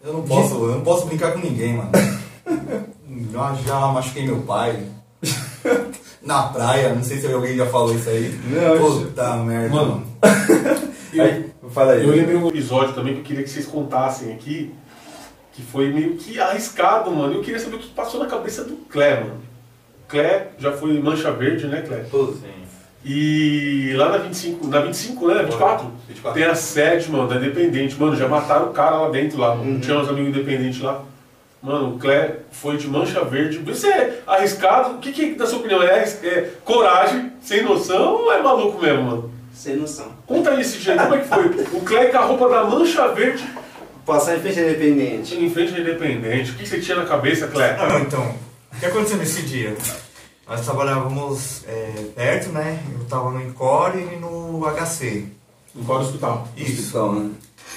[0.04, 1.90] Eu não posso, eu não posso brincar com ninguém, mano.
[3.32, 4.82] Já, já machuquei meu pai.
[6.22, 8.28] Na praia, não sei se alguém já falou isso aí.
[8.46, 9.74] Não, Puta merda.
[9.74, 10.06] Mano,
[11.18, 12.04] Aí, fala aí.
[12.06, 14.72] eu lembrei um episódio também que eu queria que vocês contassem aqui,
[15.52, 17.34] que foi meio que arriscado, mano.
[17.34, 19.40] Eu queria saber o que passou na cabeça do Clé, mano.
[20.08, 22.04] Clé já foi mancha verde, né, Clé?
[22.10, 22.59] Sim.
[23.04, 25.42] E lá na 25, na 25, né?
[25.42, 26.40] 24, 24.
[26.40, 27.98] tem a sede, mano, da Independente.
[27.98, 29.54] Mano, já mataram o cara lá dentro, lá.
[29.54, 31.02] Não tinha uns amigos independentes lá.
[31.62, 33.62] Mano, o Clé foi de mancha verde.
[33.70, 34.94] Isso é arriscado?
[34.94, 39.02] O que, que na sua opinião, é, é coragem, sem noção ou é maluco mesmo,
[39.02, 39.30] mano?
[39.52, 40.08] Sem noção.
[40.26, 41.46] Conta aí esse dia, como é que foi?
[41.72, 43.44] O Clé com a roupa da mancha verde
[44.06, 45.34] Passar em frente à independente.
[45.36, 46.50] em frente à Independente.
[46.50, 47.76] O que você tinha na cabeça, Clé?
[47.76, 48.34] Não, então,
[48.74, 49.76] o que aconteceu nesse dia?
[50.50, 52.82] Nós trabalhávamos é, perto, né?
[52.92, 55.26] Eu tava no Encore e no HC.
[55.86, 56.48] Qual hospital?
[56.56, 56.88] Isso.
[56.88, 57.30] Então, né?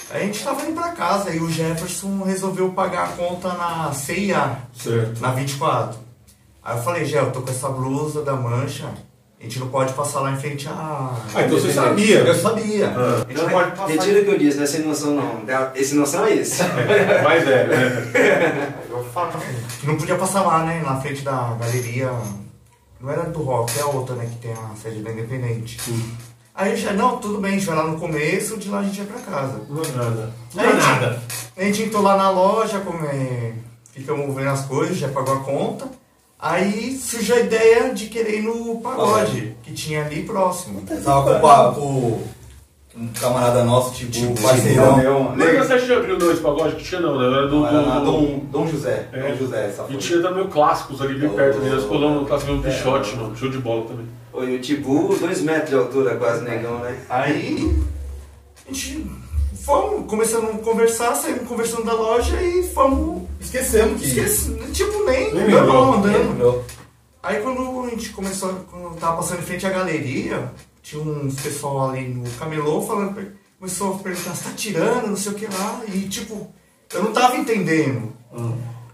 [0.09, 4.57] A gente tava indo pra casa e o Jefferson resolveu pagar a conta na CIA,
[4.75, 5.21] Certo.
[5.21, 5.99] na 24.
[6.63, 8.85] Aí eu falei, Gé, eu tô com essa blusa da mancha,
[9.39, 10.71] a gente não pode passar lá em frente à.
[11.35, 12.33] Ah, então você Eu sabia.
[12.33, 12.87] sabia.
[12.87, 13.87] Ah, A gente não pode passar.
[13.87, 15.43] Retira o que eu disse, não é sem noção não.
[15.75, 16.63] Esse noção é esse.
[17.23, 18.73] mas é, né?
[18.89, 19.31] Eu falo
[19.79, 20.81] que não podia passar lá, né?
[20.83, 22.09] Na frente da galeria.
[23.03, 24.25] Não era do rock, é a outra, né?
[24.31, 25.77] Que tem a sede da Independente.
[26.55, 28.83] Aí a gente, não, tudo bem, a gente vai lá no começo, de lá a
[28.83, 29.61] gente vai pra casa.
[29.69, 30.33] Não é nada.
[30.55, 30.71] Aí, a
[31.09, 31.19] gente-
[31.57, 33.53] A gente entrou lá na loja, como é,
[33.91, 35.85] ficamos vendo as coisas, já pagou a conta.
[36.39, 40.81] Aí surgiu a ideia de querer ir no pagode, que tinha ali próximo.
[41.03, 41.39] Tava
[41.75, 42.27] com, o
[42.95, 44.97] um camarada nosso, tipo, um parceirão.
[44.97, 46.75] Meu, Mas você acha que abriu dois pagodes?
[46.75, 47.25] Que tinha não, né?
[47.25, 47.59] Era do.
[47.61, 49.07] Não, era na do- Dom, Dom José.
[49.11, 49.31] É.
[49.31, 51.33] Dom José, essa E tinha também o clássicos ali bem Oh.
[51.33, 51.69] perto ali.
[51.69, 53.35] Nós colamos no clássico um pichote, mano.
[53.35, 54.05] Show de bola também.
[54.33, 56.97] Oi, o Tibu, dois metros de altura, quase negão, né?
[57.09, 57.75] Aí
[58.67, 59.05] a gente
[59.63, 63.23] fomos, começando a conversar, saímos conversando da loja e fomos.
[63.39, 64.07] Esquecemos que.
[64.07, 66.03] Esqueci, tipo, nem Nem andando.
[66.07, 66.63] Lembrou.
[67.21, 70.51] Aí quando a gente começou, quando tava passando em frente à galeria,
[70.83, 75.07] tinha uns pessoal ali no camelô falando pra ele, começou a perguntar, você tá tirando,
[75.07, 75.81] não sei o que lá.
[75.87, 76.47] E tipo,
[76.93, 78.11] eu não tava entendendo.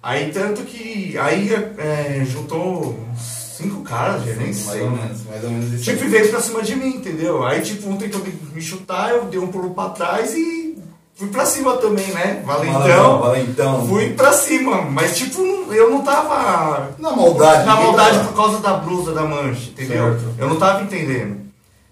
[0.02, 1.18] Aí tanto que.
[1.18, 3.22] Aí é, juntou uns
[3.58, 4.82] cinco caras, já nem Mais sei.
[4.82, 5.02] ou né?
[5.04, 5.84] menos, mais ou menos isso.
[5.84, 7.44] Tipo, veio pra cima de mim, entendeu?
[7.46, 10.78] Aí, tipo, um tentou me- me chutar, eu dei um pulo pra trás e
[11.16, 12.42] fui pra cima também, né?
[12.46, 13.20] Valentão, Valentão.
[13.20, 13.88] valentão.
[13.88, 15.42] Fui pra cima, mas, tipo,
[15.74, 17.66] eu não tava Na maldade.
[17.66, 20.12] na maldade tava- por causa da blusa da mancha, entendeu?
[20.18, 20.36] Certo.
[20.38, 21.49] Eu não tava entendendo.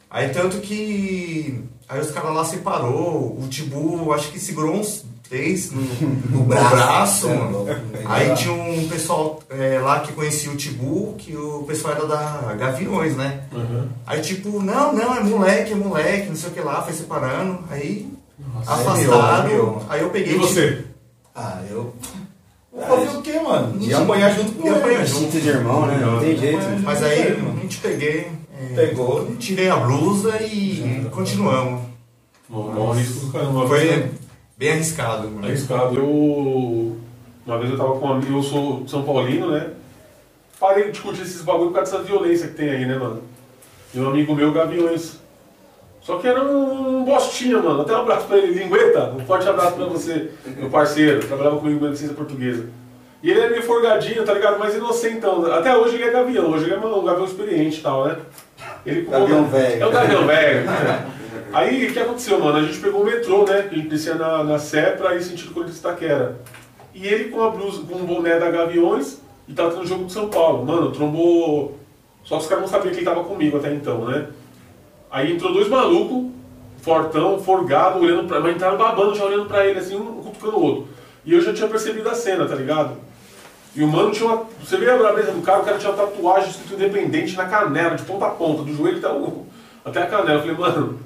[0.10, 1.63] Aí, tanto que.
[1.89, 5.82] Aí os caras lá separou, o Tibu, acho que segurou uns três no,
[6.30, 7.52] no braço, É, mano.
[7.60, 7.72] louco.
[8.06, 12.54] Aí tinha um pessoal é, lá que conhecia o Tibu, que o pessoal era da
[12.58, 13.41] Gaviões, né?
[13.54, 13.88] Uhum.
[14.06, 17.60] Aí tipo, não, não, é moleque, é moleque, não sei o que lá, foi separando,
[17.70, 18.10] aí
[18.54, 20.84] Nossa, afastaram, é meu, é aí eu peguei E você?
[21.36, 21.93] Ah, eu.
[22.72, 23.82] Vou fazer o quê, mano?
[23.82, 24.76] Ia apanhar junto com ele.
[24.78, 25.39] apanhar junto.
[25.39, 25.98] De irmão, né?
[26.00, 26.58] Não tem jeito.
[26.63, 29.36] Mas- Mas aí a gente peguei, é, Pegou.
[29.38, 31.82] tirei a blusa e continuamos.
[32.50, 33.52] Bom, bom risco do caramba.
[33.52, 34.12] Uma Foi vez-
[34.58, 35.30] bem arriscado.
[35.30, 35.46] mano.
[35.48, 35.96] Arriscado.
[35.96, 36.98] Eu.
[37.46, 39.70] Uma vez eu tava com um amigo, eu sou São Paulino, né?
[40.60, 43.22] Parei de discutir esses bagulho por causa dessa violência que tem aí, né, mano?
[43.93, 45.17] E um amigo meu, Gaviões.
[46.02, 47.82] Só que era um bostinha, mano.
[47.82, 49.13] Até um abraço pra ele, Lingueta.
[49.17, 51.26] Um forte abraço pra você, meu parceiro.
[51.28, 52.65] Trabalhava comigo na licença portuguesa.
[53.22, 54.58] E ele é meio forgadinho, tá ligado?
[54.60, 55.46] Mas inocentão.
[55.52, 56.50] Até hoje ele é gavião.
[56.52, 58.17] Hoje ele é um gavião experiente e tal, né?
[58.88, 59.84] Ele Gavião velho.
[59.84, 60.69] É o gavião velho.
[61.52, 62.58] Aí, o que aconteceu, mano?
[62.58, 63.63] A gente pegou o metrô, né?
[63.63, 66.39] Que a gente descia na, na Sé pra ir sentido Corinthians Itaquera.
[66.93, 70.13] E ele com a blusa, com o boné da Gaviões e tava tendo jogo de
[70.13, 70.65] São Paulo.
[70.65, 71.78] Mano, trombou.
[72.23, 74.28] Só que os caras não sabiam que ele tava comigo até então, né?
[75.12, 76.32] Aí entrou dois malucos,
[76.82, 78.39] fortão, forgado, olhando pra.
[78.39, 80.88] Mas entraram babando, já olhando pra ele, assim, um cutucando o outro.
[81.26, 82.95] E eu já tinha percebido a cena, tá ligado?
[83.78, 84.44] E o mano tinha uma.
[84.60, 87.96] Você vê a brabeza do cara, o cara tinha uma tatuagem escrito independente na canela,
[87.96, 89.46] de ponta a ponta, do joelho até, o,
[89.86, 90.40] até a canela.
[90.40, 91.00] Eu falei, mano,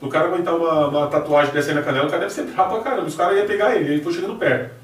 [0.00, 2.74] pro cara aguentar uma, uma tatuagem dessa aí na canela, o cara deve ser brabo
[2.74, 3.06] pra caramba.
[3.06, 4.74] Os caras iam pegar ele, ele foi chegando perto.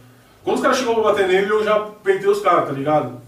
[0.45, 3.21] Quando os caras chegou pra bater nele, eu já peitei os caras, tá ligado?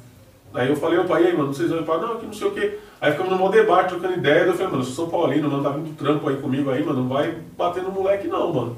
[0.54, 2.52] Aí eu falei, opa, e aí, mano, vocês vão falar, não, aqui não sei o
[2.52, 2.78] quê.
[3.00, 4.44] Aí ficamos no maior debate, trocando ideia.
[4.44, 7.00] Eu falei, mano, eu sou São Paulino, mano, tá vindo trampo aí comigo aí, mano,
[7.00, 8.76] não vai bater no moleque não, mano.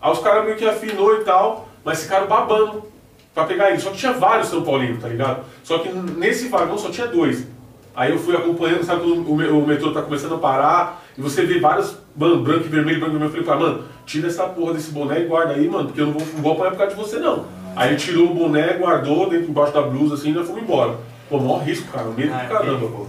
[0.00, 2.95] Aí os caras meio que afinou e tal, mas ficaram babando
[3.36, 3.78] pra pegar ele.
[3.78, 5.44] Só que tinha vários São Paulinos, tá ligado?
[5.62, 7.46] Só que nesse vagão só tinha dois.
[7.94, 11.44] Aí eu fui acompanhando, sabe, quando o o metrô tá começando a parar, e você
[11.46, 13.40] vê vários, mano, branco e vermelho, branco e vermelho.
[13.40, 16.12] Eu falei, mano, tira essa porra desse boné e guarda aí, mano, porque eu não
[16.14, 17.44] vou, não vou apanhar por causa de você, não.
[17.74, 20.94] Aí ele tirou o boné, guardou dentro, embaixo da blusa, assim, e nós fomos embora.
[21.28, 22.78] Pô, maior risco, cara, medo Ah, do caramba.
[22.78, 23.08] perigo.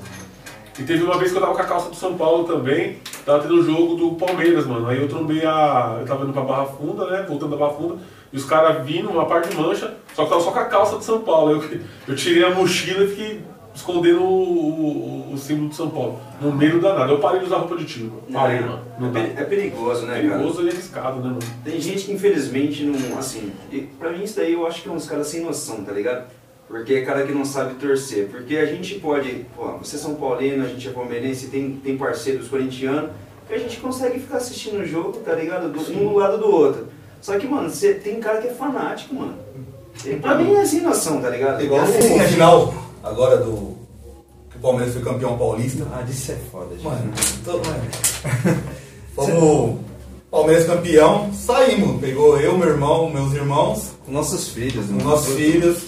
[0.79, 3.39] E teve uma vez que eu tava com a calça do São Paulo também, tava
[3.39, 4.87] tendo o jogo do Palmeiras, mano.
[4.87, 5.97] Aí eu trombei a.
[5.99, 7.25] Eu tava indo pra Barra Funda, né?
[7.27, 7.95] Voltando da Barra Funda,
[8.31, 10.97] e os caras vindo, uma parte de mancha, só que tava só com a calça
[10.97, 11.51] do São Paulo.
[11.61, 13.41] Eu, eu tirei a mochila e fiquei
[13.73, 16.19] escondendo o, o- o símbolo do São Paulo.
[16.41, 17.11] No meio da nada.
[17.11, 18.11] Eu parei de usar roupa de time.
[18.33, 18.79] Parei, mano.
[18.99, 19.19] Não É, dá.
[19.21, 20.33] peri- é perigoso, né, É cara?
[20.39, 21.39] perigoso e arriscado, né, mano?
[21.63, 23.17] Tem gente que infelizmente não.
[23.19, 23.51] Assim,
[23.99, 26.25] pra mim isso daí eu acho que é uns caras sem noção, tá ligado?
[26.67, 28.27] Porque é cara que não sabe torcer.
[28.29, 29.45] Porque a gente pode.
[29.55, 33.11] Pô, você é São Paulino, a gente é palmeirense, tem, tem parceiros corintianos,
[33.47, 35.69] que a gente consegue ficar assistindo o jogo, tá ligado?
[35.71, 36.87] Do, um do lado do outro.
[37.27, 39.33] Só que, mano, você, tem cara que é fanático, mano.
[40.05, 41.61] E pra mim é sem noção, tá ligado?
[41.61, 43.75] Igual Assim, a final agora do.
[44.49, 45.85] Que o Palmeiras foi campeão paulista.
[45.93, 46.85] Ah, disso é foda, gente.
[46.85, 47.11] Mano,
[47.43, 48.63] tô, mano.
[49.13, 49.79] Fomos
[50.31, 51.99] Palmeiras campeão, saímos.
[51.99, 55.03] Pegou eu, meu irmão, meus irmãos, Com nossos filhos, os né?
[55.03, 55.79] nossos filhos.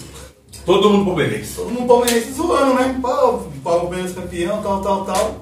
[0.66, 1.54] Todo mundo palmeirense.
[1.54, 3.00] Todo mundo palmeirense zoando, né?
[3.00, 5.36] Pá, Palmeiras campeão, tal, tal, tal.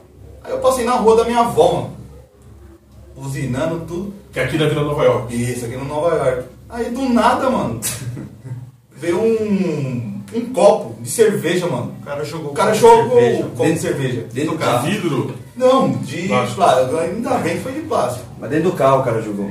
[0.45, 1.98] Aí eu passei na rua da minha avó, mano.
[3.23, 4.15] Buzinando tudo.
[4.33, 5.35] Que aqui da Vila Nova York.
[5.35, 6.45] Isso, aqui no Nova York.
[6.69, 7.81] Aí do nada, mano,
[8.95, 11.95] veio um, um copo de cerveja, mano.
[12.01, 13.45] O cara jogou O cara jogou cerveja.
[13.47, 14.21] o copo de cerveja.
[14.33, 14.87] Dentro do De carro.
[14.87, 15.35] vidro.
[15.57, 16.57] Não, de Plástico.
[16.57, 16.97] plástico.
[16.99, 18.27] Ainda bem que foi de plástico.
[18.39, 19.51] Mas dentro do carro o cara jogou.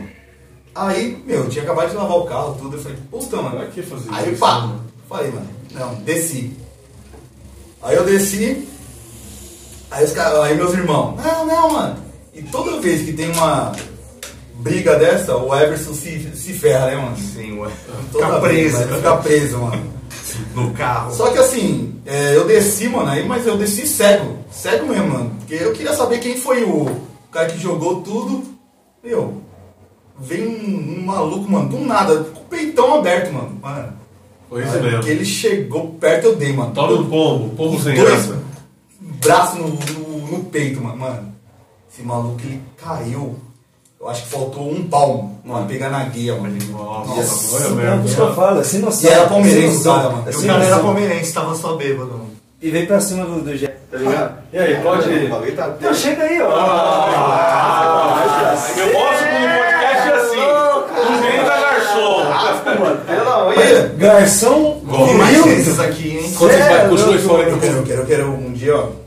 [0.75, 2.77] Aí, meu, eu tinha acabado de lavar o carro, tudo.
[2.77, 3.57] Eu falei, puta, mano.
[3.57, 4.39] Pra que fazer Aí, isso?
[4.39, 4.75] pá,
[5.09, 6.53] falei, mano, não, desci.
[7.81, 8.67] Aí eu desci,
[9.89, 11.95] aí, os caras, aí meus irmãos, não, não, mano.
[12.37, 13.71] E toda vez que tem uma
[14.59, 17.17] briga dessa, o Everson se, se ferra, né, mano?
[17.17, 17.69] Sim, ué.
[18.11, 18.89] Toda vez, preso.
[18.89, 19.97] vai ficar preso, mano.
[20.53, 21.11] No carro.
[21.15, 24.37] Só que assim, é, eu desci, mano, aí, mas eu desci cego.
[24.51, 25.31] Cego mesmo, mano.
[25.39, 26.87] Porque eu queria saber quem foi o
[27.31, 28.43] cara que jogou tudo.
[29.03, 29.41] Meu,
[30.19, 33.57] vem um, um maluco, mano, do nada, com o peitão aberto, mano.
[33.61, 33.93] Mano.
[34.47, 35.03] Foi isso Aí, mesmo.
[35.03, 36.71] Que ele chegou perto, eu dei, mano.
[36.71, 38.39] Toma um pombo, pombo sem Dois graça.
[39.25, 40.97] braços no, no, no peito, mano.
[40.97, 41.33] Mano,
[41.97, 43.35] esse maluco, ele caiu.
[43.99, 46.55] Eu acho que faltou um palmo pra pegar na guia, mano.
[46.71, 47.97] Nossa, Não, merda.
[47.97, 49.09] por isso que eu falo, é sem noção.
[49.09, 50.23] E era palmeirense, É cara, mano.
[50.27, 52.21] É O cara era palmeirense, tava só bêbado.
[52.61, 54.37] E vem pra cima do, do Gé, tá ligado?
[54.53, 55.29] E aí, pode ir.
[55.55, 56.45] Tá Então chega aí, ó.
[58.77, 60.37] Eu gosto quando o podcast é assim.
[61.09, 62.23] Não vem da garçom.
[63.25, 63.89] Não, e aí?
[63.97, 66.33] Garçom Tem mais esses aqui, hein?
[66.33, 69.06] Continua a história Eu que eu quero, eu quero um dia, ó.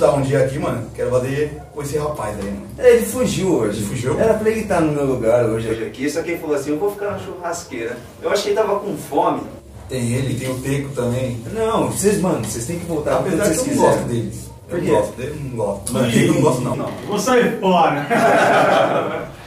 [0.00, 2.66] Eu voltar um dia aqui, mano, quero fazer com esse rapaz aí, mano.
[2.78, 3.80] Ele fugiu hoje.
[3.80, 4.18] Ele fugiu?
[4.18, 5.68] Era pra ele estar no meu lugar hoje.
[5.68, 7.98] Hoje aqui, só que ele falou assim, eu vou ficar na churrasqueira.
[8.22, 9.42] Eu achei que ele tava com fome.
[9.90, 11.38] Tem ele, tem o Teco também.
[11.52, 14.22] Não, vocês, mano, vocês têm que voltar quando Apesar que vocês eu não gosto quiserem.
[14.22, 14.50] deles.
[14.70, 14.90] Por Eu quê?
[14.90, 15.92] não gosto dele, não gosto.
[15.92, 16.76] Mano, Teco eu não gosto não.
[16.76, 16.90] não.
[17.06, 18.06] Vou sair fora.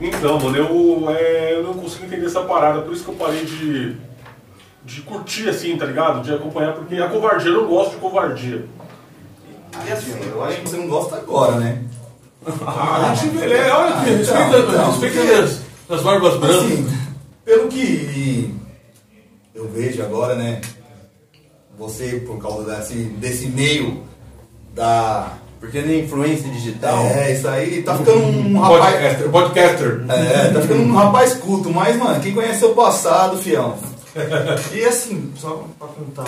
[0.00, 3.42] Então, mano, eu, é, eu não consigo entender essa parada, por isso que eu parei
[3.42, 3.96] de,
[4.84, 6.22] de curtir assim, tá ligado?
[6.22, 8.66] De acompanhar, porque a covardia, eu não gosto de covardia.
[9.86, 11.82] E assim, eu acho que você não gosta agora, né?
[12.66, 16.64] Ah, a gente envelhece, olha aqui, respeita, Então, então, respeita as, as barbas brancas.
[16.64, 16.98] Assim,
[17.44, 18.54] pelo que
[19.54, 20.60] eu vejo agora, né?
[21.78, 24.02] Você, por causa desse, desse meio
[24.74, 25.32] da.
[25.58, 27.04] Porque na influência digital.
[27.04, 28.94] É, isso aí, tá ficando um rapaz.
[28.94, 30.04] Podcaster, podcaster.
[30.08, 33.76] É, tá ficando um rapaz culto, mas, mano, quem conhece seu passado, fião?
[34.72, 36.24] E assim, só pra contar,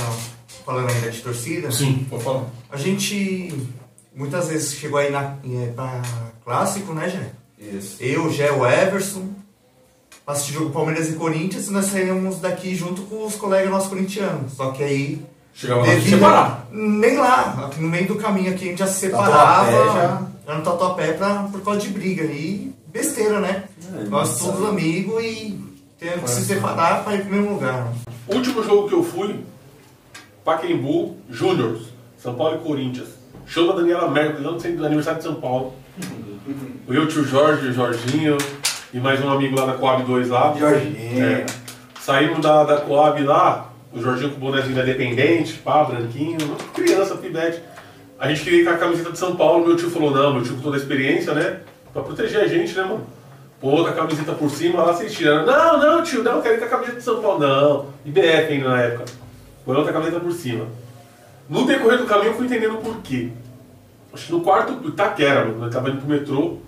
[0.67, 2.45] falando ainda de torcida, Sim, pode falar.
[2.71, 3.55] a gente
[4.15, 6.03] muitas vezes chegou aí na, é, pra
[6.45, 7.31] clássico, né, Jé?
[7.59, 8.03] Isso.
[8.03, 9.29] Eu, Jé, o Everson,
[10.25, 13.89] pra assistir jogo Palmeiras e Corinthians, e nós saímos daqui junto com os colegas nossos
[13.89, 14.53] corintianos.
[14.55, 15.23] Só que aí.
[15.55, 16.69] Chegava lá, separar.
[16.71, 20.23] Nem lá, aqui no meio do caminho aqui a gente já se Tatuapé, separava, já.
[20.47, 22.25] já no tatuapé pra, por causa de briga.
[22.25, 23.65] E besteira, né?
[24.11, 25.59] Nós todos amigos e
[25.99, 27.91] temos que se separar pra ir pro mesmo lugar.
[28.29, 29.41] Último jogo que eu fui,
[30.47, 31.77] Pacaembu Júnior,
[32.17, 33.09] São Paulo e Corinthians.
[33.47, 35.75] Show da Daniela Merkel, lá no centro do aniversário de São Paulo.
[36.87, 38.39] Eu, o tio Jorge, o Jorginho
[38.95, 40.55] e mais um amigo lá da Coab 2 lá.
[40.57, 41.25] Jorginho.
[41.25, 41.47] É.
[42.01, 46.39] Saímos da, da Coab lá, o Jorginho com o bonézinho da Dependente, pá, branquinho,
[46.73, 47.61] criança, pivete.
[48.17, 50.45] A gente queria ir com a camiseta de São Paulo, meu tio falou, não, meu
[50.45, 51.59] tio com toda a experiência, né?
[51.93, 53.05] Pra proteger a gente, né, mano?
[53.61, 55.45] Pô, outra camiseta por cima, lá vocês tiraram.
[55.45, 57.41] Não, não, tio, não, quero ir com a camiseta de São Paulo.
[57.41, 59.26] Não, IBF ainda na época.
[59.67, 60.69] Põe outra camiseta por cima.
[61.49, 63.31] No decorrer do caminho eu fui entendendo o porquê.
[64.15, 66.59] Acho que no quarto, Itaquera, mano, nós tava indo pro metrô.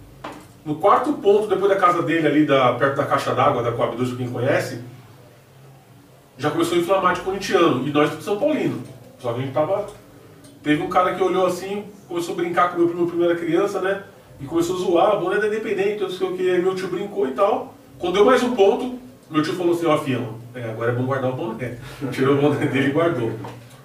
[0.65, 3.97] No quarto ponto, depois da casa dele ali, da, perto da caixa d'água, da Coab
[3.97, 4.83] 2, quem conhece,
[6.37, 7.87] já começou a inflamar de corintiano.
[7.87, 8.83] E nós de São Paulino.
[9.21, 9.87] Só que a gente tava.
[10.63, 14.03] Teve um cara que olhou assim, começou a brincar com meu primo, primeira criança, né?
[14.41, 16.59] E começou a zoar, o boné da Independente, não sei o que.
[16.59, 17.75] Meu tio brincou e tal.
[17.99, 18.99] Quando deu mais um ponto,
[19.31, 21.77] meu tio falou assim: Ó, fião, é, agora é bom guardar o boné.
[22.13, 23.33] Tirou o boné dele e guardou.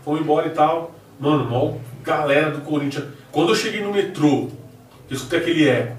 [0.04, 0.92] Fomos embora e tal.
[1.20, 3.06] Mano, mó galera do Corinthians.
[3.32, 4.50] Quando eu cheguei no metrô,
[5.10, 5.98] eu escutei aquele eco.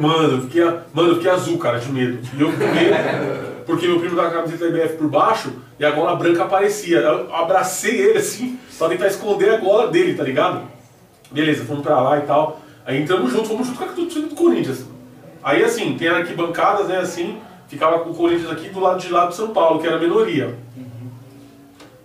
[0.00, 2.18] Mano, eu fiquei, mano, eu fiquei azul, cara, de medo.
[2.38, 5.90] Eu com medo, porque meu primo tava com a camiseta IBF por baixo e a
[5.90, 6.98] gola branca aparecia.
[6.98, 10.62] Eu abracei ele assim, pra tentar esconder a gola dele, tá ligado?
[11.30, 12.60] Beleza, fomos pra lá e tal.
[12.86, 14.86] Aí entramos juntos, fomos junto com a torcida do Corinthians.
[15.44, 19.26] Aí assim, tem arquibancadas, né, assim, ficava com o Corinthians aqui do lado de lá
[19.26, 20.56] do São Paulo, que era a minoria.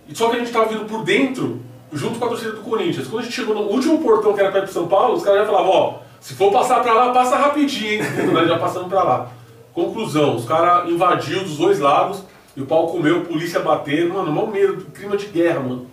[0.06, 3.08] E só que a gente tava vindo por dentro, junto com a torcida do Corinthians.
[3.08, 5.40] Quando a gente chegou no último portão que era perto de São Paulo, os caras
[5.40, 8.02] já falavam, ó, se for passar pra lá, passa rapidinho, hein?
[8.30, 9.30] Nós já passando pra lá.
[9.72, 12.22] Conclusão, os caras invadiram dos dois lados,
[12.54, 15.86] e o pau comeu, polícia batendo, mano, mó medo, clima de guerra, mano.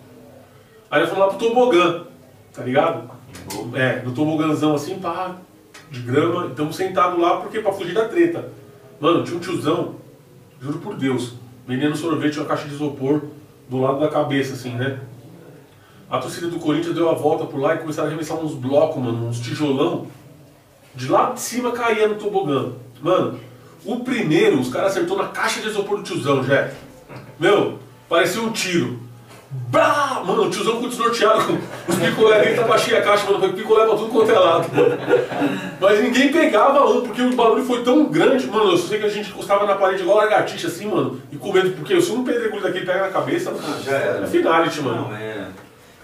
[0.90, 2.02] Aí nós fomos lá pro tobogã,
[2.52, 3.10] tá ligado?
[3.74, 5.36] É, no tobogãzão assim, pá,
[5.90, 8.50] de grama, estamos sentados lá porque pra fugir da treta.
[9.00, 9.94] Mano, tinha um tiozão,
[10.60, 11.34] juro por Deus,
[11.66, 13.22] vendendo sorvete uma caixa de isopor
[13.68, 15.00] do lado da cabeça, assim, né?
[16.10, 19.02] A torcida do Corinthians deu a volta por lá e começaram a arremessar uns blocos,
[19.02, 20.06] mano, uns tijolão.
[20.94, 22.72] De lá de cima caía no tobogã.
[23.00, 23.38] Mano,
[23.84, 26.70] o primeiro, os caras acertou na caixa de isopor do tiozão, já.
[27.38, 28.98] Meu, parecia um tiro.
[29.50, 30.22] Brá!
[30.26, 31.44] Mano, o tiozão ficou desnorteado.
[31.44, 33.38] com Os picolé dele tava cheio a caixa, mano.
[33.40, 34.68] Foi picolé pra tudo quanto é lado.
[34.74, 34.98] mano.
[35.80, 38.72] Mas ninguém pegava um, porque o barulho foi tão grande, mano.
[38.72, 41.20] Eu sei que a gente encostava na parede igual lagartixa, assim, mano.
[41.32, 44.24] E com medo, porque se um pedregulho daquele pega na cabeça, Ah, já era.
[44.24, 45.08] é finality, mano.
[45.08, 45.46] Não, é.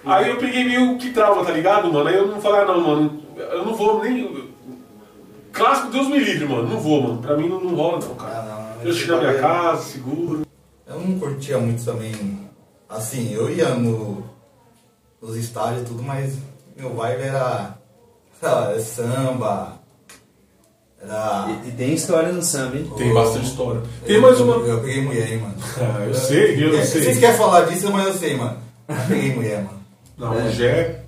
[0.06, 2.08] Aí eu peguei meio que trauma, tá ligado, mano?
[2.08, 4.52] Aí eu não falei, ah, não, mano, eu não vou nem.
[5.52, 6.68] Clássico, Deus me livre, mano.
[6.68, 7.18] Não vou, mano.
[7.22, 8.32] Pra mim não, não rola, não, cara.
[8.38, 10.42] Ah, não, Eu chego na minha casa, seguro.
[10.86, 12.43] Eu não curtia muito também.
[12.96, 14.24] Assim, eu ia no,
[15.20, 16.34] nos estádios e tudo, mas
[16.76, 17.76] meu vibe era.
[18.42, 19.78] era samba.
[21.02, 21.46] Era.
[21.64, 22.90] E, e tem história no samba, hein?
[22.96, 23.82] Tem bastante história.
[24.06, 24.54] Tem mais uma.
[24.56, 25.54] Eu peguei mulher, hein, mano.
[25.78, 27.02] Ah, eu sei, eu É, sei.
[27.02, 28.58] Vocês querem falar disso, mas eu sei, mano.
[28.88, 29.80] Eu peguei mulher, mano.
[30.16, 31.00] Não, o Gé.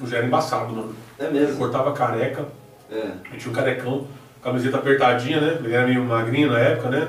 [0.00, 0.94] O Gé era embaçado, mano.
[1.18, 1.56] É Ele mesmo.
[1.58, 2.46] cortava careca,
[2.90, 2.96] É.
[2.96, 4.06] ele tinha um carecão,
[4.42, 5.58] camiseta apertadinha, né?
[5.62, 7.08] Ele era meio magrinho na época, né?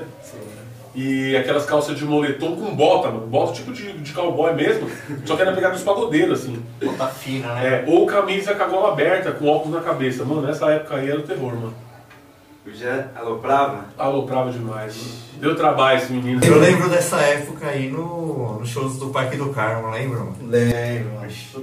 [0.94, 3.26] E aquelas calças de moletom com bota, mano.
[3.26, 4.90] Bota tipo de, de cowboy mesmo.
[5.24, 6.62] Só que era pegada dos pagodeiros, assim.
[6.82, 7.66] Bota fina, né?
[7.66, 10.24] É, ou camisa com a gola aberta, com óculos na cabeça.
[10.24, 11.74] Mano, nessa época aí era o terror, mano.
[12.64, 13.86] Eu já aloprava.
[13.98, 14.96] Aloprava demais.
[14.96, 15.32] Mano.
[15.40, 16.40] Deu trabalho esse menino.
[16.44, 20.18] Eu lembro dessa época aí no, no shows do Parque do Carmo, lembra?
[20.20, 20.36] mano?
[20.42, 21.10] Lembro,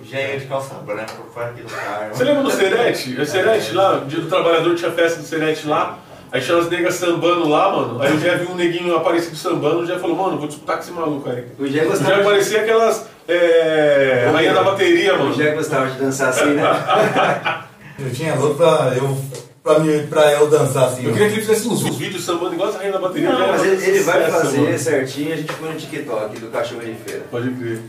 [0.04, 2.14] Já ia de calça branca pro Parque do Carmo.
[2.14, 3.22] Você lembra do Serete?
[3.22, 6.00] O Serete lá, dia do trabalhador tinha festa do Serete lá.
[6.32, 8.02] Aí tinha as negas sambando lá, mano.
[8.02, 10.92] Aí eu já vi um neguinho aparecido sambando, já falou, mano, vou disputar com esse
[10.92, 11.46] maluco aí.
[11.58, 13.08] O Jé Já gostava, parecia aquelas.
[13.28, 15.34] É, rainha da bateria, o mano.
[15.34, 16.64] Jé gostava de dançar assim, né?
[18.00, 19.18] Eu tinha louco pra eu,
[19.62, 21.06] pra, mim, pra eu dançar assim.
[21.06, 23.30] Eu queria que ele fizesse uns vídeos sambando igual as rainha da bateria.
[23.30, 24.80] já Não, mas ele, ele vai fazer mano.
[24.80, 27.26] certinho, a gente põe no TikTok do cachorro de feira.
[27.30, 27.82] Pode crer.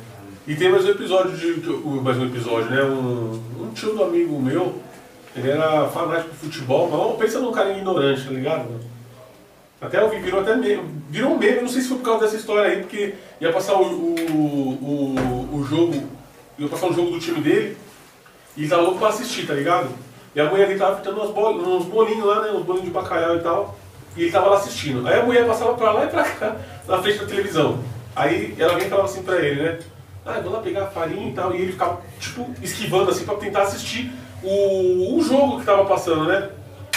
[0.48, 1.62] E tem mais um episódio de.
[2.02, 2.82] Mais um episódio, né?
[2.82, 4.74] Um, um tio do amigo meu,
[5.36, 8.80] ele era fanático de futebol, mas pensa num cara ignorante, tá ligado?
[9.80, 12.36] Até vi, virou até meme, virou um meme, não sei se foi por causa dessa
[12.36, 15.14] história aí, porque ia passar o, o,
[15.52, 16.02] o, o jogo,
[16.58, 17.76] ia passar um jogo do time dele,
[18.56, 19.88] e tava louco pra assistir, tá ligado?
[20.34, 22.50] E a mulher dele tava fritando umas bol, uns bolinhos lá, né?
[22.50, 23.78] Uns bolinhos de bacalhau e tal.
[24.16, 25.06] E ele tava lá assistindo.
[25.06, 27.82] Aí a mulher passava pra lá e pra cá, na frente da televisão.
[28.14, 29.78] Aí ela vem e falava assim pra ele, né?
[30.36, 31.54] Ah, vou lá pegar a farinha e tal.
[31.54, 34.12] E ele ficava, tipo, esquivando assim pra tentar assistir
[34.42, 36.50] o, o jogo que tava passando, né?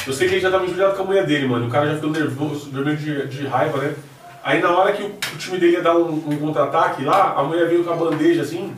[0.05, 1.67] Eu sei que ele já tava enjulhado com a mulher dele, mano.
[1.67, 3.95] O cara já ficou nervoso, vermelho de, de raiva, né?
[4.43, 7.43] Aí na hora que o, o time dele ia dar um, um contra-ataque lá, a
[7.43, 8.73] mulher veio com a bandeja assim,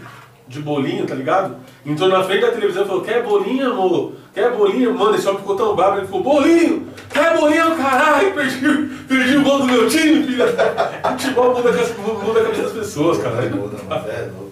[0.47, 1.55] de bolinho, tá ligado?
[1.86, 4.13] Entrou na frente da televisão e falou, quer bolinho, amor?
[4.34, 4.93] Quer bolinho?
[4.93, 6.88] Mano, esse homem ficou tão bravo, ele falou, bolinho!
[7.10, 8.34] Quer bolinho, caralho?
[8.36, 8.60] Perdi,
[9.08, 10.45] perdi o gol do meu time, filha!
[11.17, 13.41] Futebol muda, a cabeça- muda a cabeça das pessoas, cara.
[13.49, 14.08] Muda, mano.
[14.08, 14.51] É louco.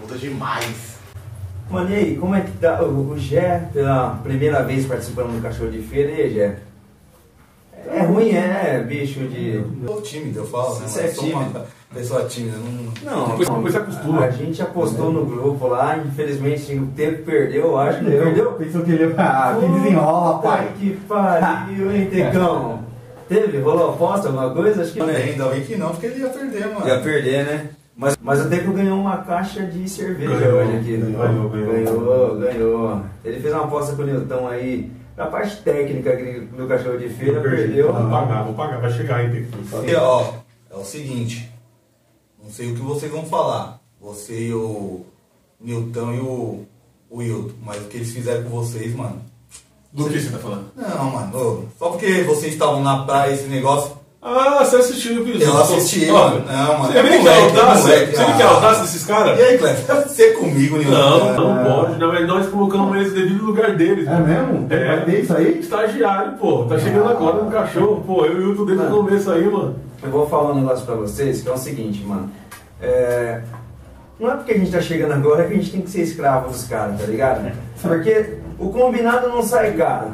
[0.00, 0.98] Muda demais.
[1.70, 5.42] Mano, e aí, como é que tá o, o Gé, pela primeira vez participando do
[5.42, 6.58] Cachorro de Feira, e aí, Gé?
[7.86, 9.56] É ruim, é, bicho de...
[9.56, 10.88] Eu sou tímido, eu falo, né?
[10.88, 11.60] Você é sou uma tímido.
[11.94, 12.88] Pessoa tímida, não.
[13.02, 14.24] Não, Depois- depois você acostuma.
[14.24, 18.52] a gente apostou no grupo lá, infelizmente o tempo perdeu, eu acho, não perdeu?
[18.52, 20.68] Pensou que ele ah, que desenrola, pai.
[20.78, 22.80] que pariu, hein, Tecão?
[23.28, 23.58] Teve?
[23.58, 24.82] Rolou aposta, alguma coisa?
[24.82, 25.08] Acho que não.
[25.08, 26.88] Ainda bem que não, porque ele ia perder, mano.
[26.88, 27.66] Ia perder, né?
[27.94, 30.96] Mas, mas o Teco ganhou uma caixa de cerveja Ganhou, hoje aqui.
[30.96, 31.66] ganhou, ganhou.
[31.66, 33.02] ganhou, ganhou.
[33.24, 34.90] Ele fez uma aposta com o Nilton aí.
[35.16, 36.16] Na parte técnica
[36.56, 37.92] do cachorro de feira, perdeu.
[37.92, 40.22] Vou pagar, vou pagar, vai chegar aí, tem E, ó,
[40.70, 41.47] é o seguinte,
[42.48, 45.04] não sei o que vocês vão falar, você e o
[45.60, 46.64] Nilton e o,
[47.10, 49.20] o Wilton, mas o que eles fizeram com vocês, mano.
[49.92, 50.64] Do que você tá falando?
[50.74, 55.46] Não, mano, só porque vocês estavam na praia, esse negócio, Ah, você assistiu o episódio?
[55.46, 56.42] eu assisti, mano.
[56.46, 56.92] Não, mano.
[56.92, 57.82] Você vê é que é é audácia?
[57.82, 58.48] Você vê que é ah.
[58.48, 59.38] audácia desses caras?
[59.38, 60.90] E aí, Cleber, você comigo, Nilton?
[60.90, 61.98] Não, não pode.
[61.98, 64.08] Na verdade, nós colocamos eles devido no lugar deles.
[64.08, 64.66] É mesmo?
[64.70, 65.20] É.
[65.20, 65.60] isso aí?
[65.60, 66.64] Estagiário, pô.
[66.64, 68.02] Tá chegando agora no cachorro.
[68.06, 69.87] Pô, eu e o Hilton desde o começo aí, mano.
[70.02, 72.30] Eu vou falar um negócio pra vocês que é o seguinte, mano.
[72.80, 73.40] É,
[74.18, 76.48] Não é porque a gente tá chegando agora que a gente tem que ser escravo
[76.48, 77.50] dos caras, tá ligado?
[77.82, 80.12] Porque o combinado não sai caro.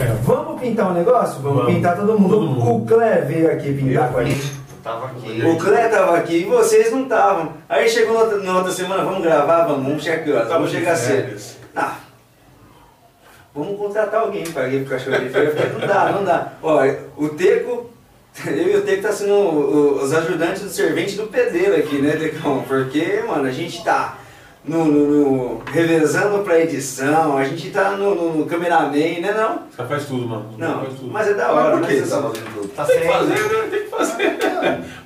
[0.00, 0.06] É.
[0.24, 1.40] Vamos pintar o negócio?
[1.40, 1.74] Vamos, Vamos.
[1.74, 2.34] pintar todo mundo.
[2.34, 2.74] Todo mundo.
[2.76, 4.46] O Clé veio aqui pintar com a gente.
[4.46, 5.42] Eu tava aqui.
[5.44, 7.52] O Clé tava aqui e vocês não estavam.
[7.68, 10.70] Aí chegou na outra, na outra semana, vamos gravar, vamos, vamos chegar aqui, ó, vamos
[10.70, 11.56] chegar cedo.
[11.74, 11.96] Ah,
[13.54, 16.52] vamos contratar alguém para ir pro cachorro de feira, porque não dá, não dá.
[16.62, 16.82] Ó,
[17.16, 17.90] o Teco,
[18.46, 22.62] eu e o Teco tá sendo os ajudantes do servente do pedreiro aqui, né, Tecão?
[22.62, 24.18] Porque, mano, a gente tá
[24.66, 29.60] no, no, no- revezando pra edição, a gente tá no, no, no cameraman, né não?
[29.70, 30.46] Você faz tudo, mano.
[30.58, 31.10] Não, faz tudo.
[31.12, 32.00] mas é da hora, por que né?
[32.00, 32.68] você tá fazendo tudo?
[32.68, 33.68] Tá Tem que fazer, né?
[33.70, 34.36] Tem que fazer.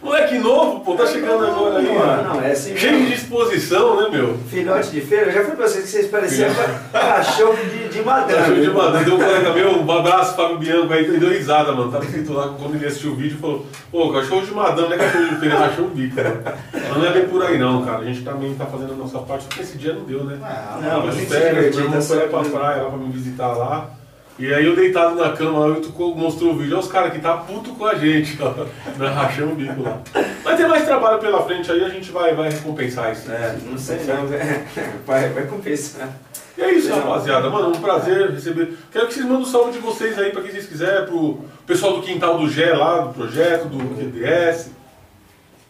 [0.02, 2.22] Moleque novo, pô, tá chegando agora aí, Não, mano.
[2.34, 4.36] não, é assim Cheio de disposição, né, meu?
[4.48, 6.50] Filhote de feira, eu já falei pra vocês que vocês pareciam
[6.92, 8.32] cachorro de, de madame.
[8.38, 9.04] Cachorro de madame.
[9.04, 11.92] Deu um colega meu, um abraço, Fábio Bianco, aí deu risada, mano.
[11.92, 14.98] Tava escrito lá, quando ele assistiu o vídeo, falou: pô, cachorro de madame, não é
[14.98, 16.36] cachorro de feira, é cachorro bico, né?
[16.72, 17.98] Mas não é bem por aí, não, cara.
[17.98, 20.38] A gente também tá fazendo a nossa parte, porque esse dia não deu, né?
[20.80, 22.48] Não, Tava mas divertir, meu irmão foi pra né?
[22.48, 23.90] praia lá pra me visitar lá.
[24.38, 27.12] E aí eu deitado na cama lá, o Tuco mostrou o vídeo, olha os caras
[27.12, 28.64] que tá puto com a gente, ó,
[28.96, 30.00] né, rachando o bico lá.
[30.42, 33.30] Mas tem mais trabalho pela frente aí, a gente vai, vai recompensar isso.
[33.30, 34.62] É, não sei não, velho.
[35.04, 36.08] vai, vai compensar.
[36.56, 37.50] E é isso, rapaziada.
[37.50, 38.78] Mano, um prazer receber.
[38.90, 41.96] Quero que vocês mandem um salve de vocês aí pra quem vocês quiserem, pro pessoal
[41.96, 44.70] do Quintal do Gé lá, do projeto, do QDS.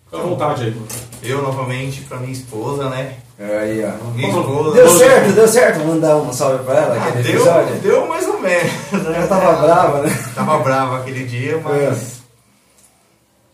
[0.04, 0.86] Fica à vontade aí, mano.
[1.22, 3.16] Eu novamente pra minha esposa, né?
[3.40, 4.70] Aí, ó.
[4.72, 5.78] Deu certo, deu certo.
[5.78, 7.74] Vamos dar um salve pra ela, Ah, aquele deu, episódio.
[7.76, 8.72] deu mais ou menos.
[8.92, 9.16] né?
[9.16, 10.18] Ela tava brava, né?
[10.34, 11.82] Tava brava aquele dia, mas.
[11.82, 12.20] É.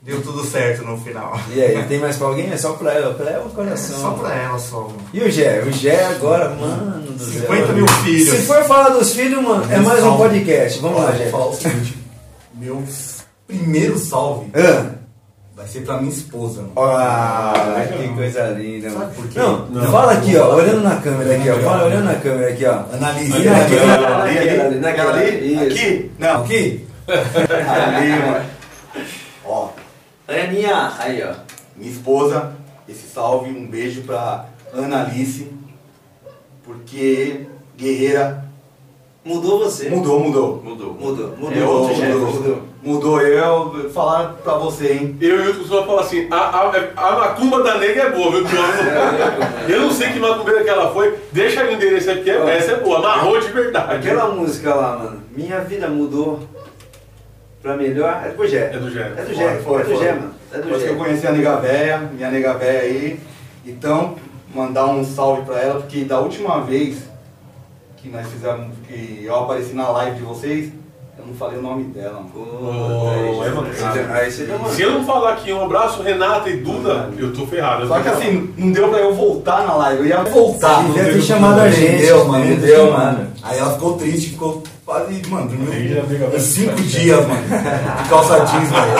[0.03, 1.39] Deu tudo certo no final.
[1.53, 2.53] E aí, tem mais pra alguém?
[2.53, 3.15] É só pra ela.
[3.15, 3.99] Pra ela o coração.
[4.01, 4.81] Só pra ela, só.
[4.83, 4.97] mano.
[5.13, 5.63] E o Gé?
[5.67, 7.43] O Gé agora, mano do céu.
[7.43, 8.29] 50 mil filhos.
[8.29, 10.81] Se for falar dos filhos, mano, é mais um podcast.
[10.81, 11.27] Vamos lá, Olha, Gé.
[11.27, 11.99] eu vou falar o seguinte,
[12.55, 12.83] meu
[13.49, 14.91] primeiro salve Ah,
[15.67, 16.73] vai ser pra minha esposa, mano.
[16.77, 19.01] Ah, que coisa linda, mano.
[19.01, 19.39] Sabe por quê?
[19.41, 19.91] Não, Não.
[19.91, 21.59] fala aqui, ó, olhando na câmera aqui, ó.
[21.59, 22.95] Fala olhando na câmera aqui, ó.
[22.95, 23.33] Analise.
[23.49, 25.67] Aqui, ali, naquela ali, ali?
[25.67, 26.11] Aqui?
[26.21, 26.87] Não, aqui?
[27.09, 28.45] ali, mano.
[29.45, 29.69] Ó,
[30.29, 31.35] Aninha, aí ó.
[31.77, 32.53] minha esposa,
[32.89, 35.51] esse salve, um beijo pra Ana Alice,
[36.65, 37.45] porque
[37.77, 38.45] guerreira
[39.27, 39.89] Mudou você.
[39.91, 40.63] mudou, mudou.
[40.65, 40.97] Mudou.
[41.01, 41.35] Mudou.
[41.37, 41.53] Mudou.
[41.53, 41.95] É outro Mudou.
[41.97, 42.63] jeito, Mudou.
[42.81, 45.17] Mudou eu, falar pra você, hein?
[45.21, 48.47] Eu e o Wilson falam assim, a, a, a macumba da nega é boa, viu?
[49.69, 52.71] Eu não sei que macumbeira que ela foi, deixa aí o endereço aí, porque essa
[52.73, 53.95] é boa, amarrou de verdade.
[53.97, 55.21] Aquela música lá, mano.
[55.37, 56.39] Minha vida mudou
[57.61, 58.23] pra melhor.
[58.25, 58.71] É do Gé.
[58.73, 59.13] É do Gé.
[59.17, 59.57] É do Gé.
[59.65, 59.97] Foi, É do.
[59.99, 60.31] Gé, mano.
[60.53, 61.05] É do Depois que eu Gé.
[61.05, 63.19] conheci a nega véia, minha nega véia aí.
[63.67, 64.15] Então,
[64.55, 66.99] mandar um salve pra ela, porque da última vez
[68.07, 70.71] que nós fizemos, que eu apareci na live de vocês,
[71.19, 72.33] eu não falei o nome dela, mano.
[73.39, 74.13] Oh, é mancada.
[74.13, 74.69] Aí você deu uma.
[74.69, 77.83] Se eu não falar aqui um abraço, Renata e Duda, eu tô ferrado.
[77.83, 78.23] eu Só tô que ferrado.
[78.23, 80.83] assim, não deu pra eu voltar na live, eu ia voltar.
[80.83, 83.27] Sim, não deve ter chamado a gente, Deu, mano, não deu, mano.
[83.43, 88.97] Aí ela ficou triste, ficou quase, mano, dormiu cinco dias, mano, de calça jeans, velho.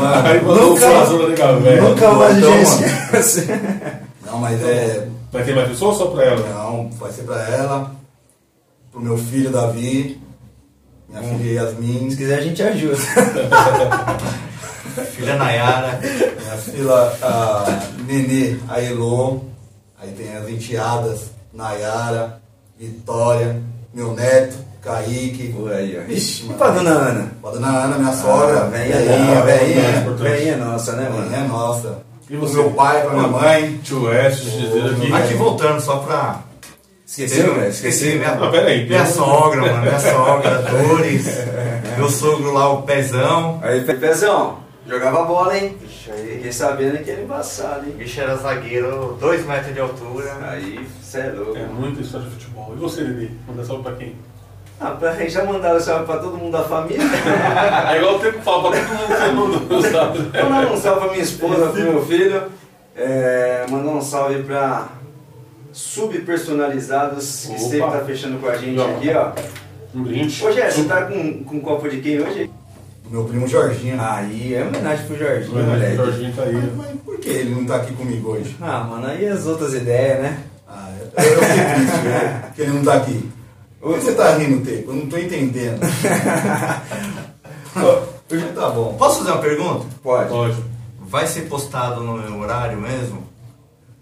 [0.00, 1.80] Mano, Aí mandou Nunca-.
[1.80, 2.86] Nunca mais a gente mano.
[2.86, 3.48] esquece.
[4.26, 6.48] Não, mas é, Vai ter mais pessoas ou só pra ela?
[6.48, 7.90] Não, vai ser pra ela,
[8.90, 10.20] pro meu filho Davi,
[11.08, 12.96] minha filha Yasmin, Se quiser a gente ajuda.
[15.12, 15.98] Filha Nayara.
[16.02, 17.64] minha filha a
[18.06, 19.40] Nenê, a Elô,
[19.98, 22.42] aí tem as enteadas, Nayara,
[22.78, 23.62] Vitória,
[23.94, 26.10] meu neto, Kaique, Por aí, ó.
[26.12, 27.32] Ixi, E pra dona Ana?
[27.42, 30.14] a dona Ana, minha sogra, Ah, velhinha, velhinha.
[30.18, 31.48] Venha nossa, né, velhinha mano?
[31.56, 31.98] nossa.
[32.30, 32.56] E você?
[32.56, 33.80] meu pai, pra minha mãe.
[33.82, 35.12] Tio S, dizer aqui.
[35.12, 36.42] Aqui voltando, só pra.
[37.06, 37.68] Esqueceu, velho?
[37.68, 38.18] Esqueci, Esqueceu.
[38.18, 41.26] minha, Ah, peraí, minha sogra, mano, minha sogra, Dores,
[41.98, 43.60] meu sogro lá, o Pezão.
[43.62, 45.76] Aí, Pezão, jogava bola, hein?
[45.78, 47.94] Fiquei sabendo que era embaçado, hein?
[47.98, 50.38] bicho era zagueiro, 2 metros de altura.
[50.48, 51.56] Aí, cê é louco.
[51.58, 52.72] É muita história de futebol.
[52.74, 53.28] E você, Nenê?
[53.46, 54.16] Manda salve pra quem?
[54.84, 56.98] Ah, já mandaram salve pra todo mundo da família.
[57.92, 60.18] É igual o tempo fala pra todo mundo que mandou, sabe?
[60.18, 62.42] Vou mandar um salve pra minha esposa, pro meu filho.
[62.96, 64.88] É, mandar um salve pra
[65.72, 67.58] Subpersonalizados, que Opa.
[67.58, 69.32] sempre tá fechando com a gente aqui, ó.
[69.94, 70.44] Um brinde.
[70.44, 72.50] Ô, Jé, você tá com, com um copo de quem hoje?
[73.10, 74.00] Meu primo Jorginho.
[74.00, 75.96] aí é homenagem pro Jorginho, O moleque.
[75.96, 76.72] Jorginho tá Mas, aí.
[76.76, 78.56] mas por que ele não tá aqui comigo hoje?
[78.60, 80.38] Ah, mano, aí as outras ideias, né?
[80.66, 82.42] Ah, eu, eu fiquei triste, né?
[82.56, 83.30] Que ele não tá aqui.
[83.82, 84.92] Por que você tá rindo, Teco?
[84.92, 85.80] Eu não tô entendendo.
[88.30, 88.94] Hoje tá bom.
[88.94, 89.86] Posso fazer uma pergunta?
[90.00, 90.28] Pode.
[90.28, 90.56] Pode.
[91.00, 93.24] Vai ser postado no meu horário mesmo?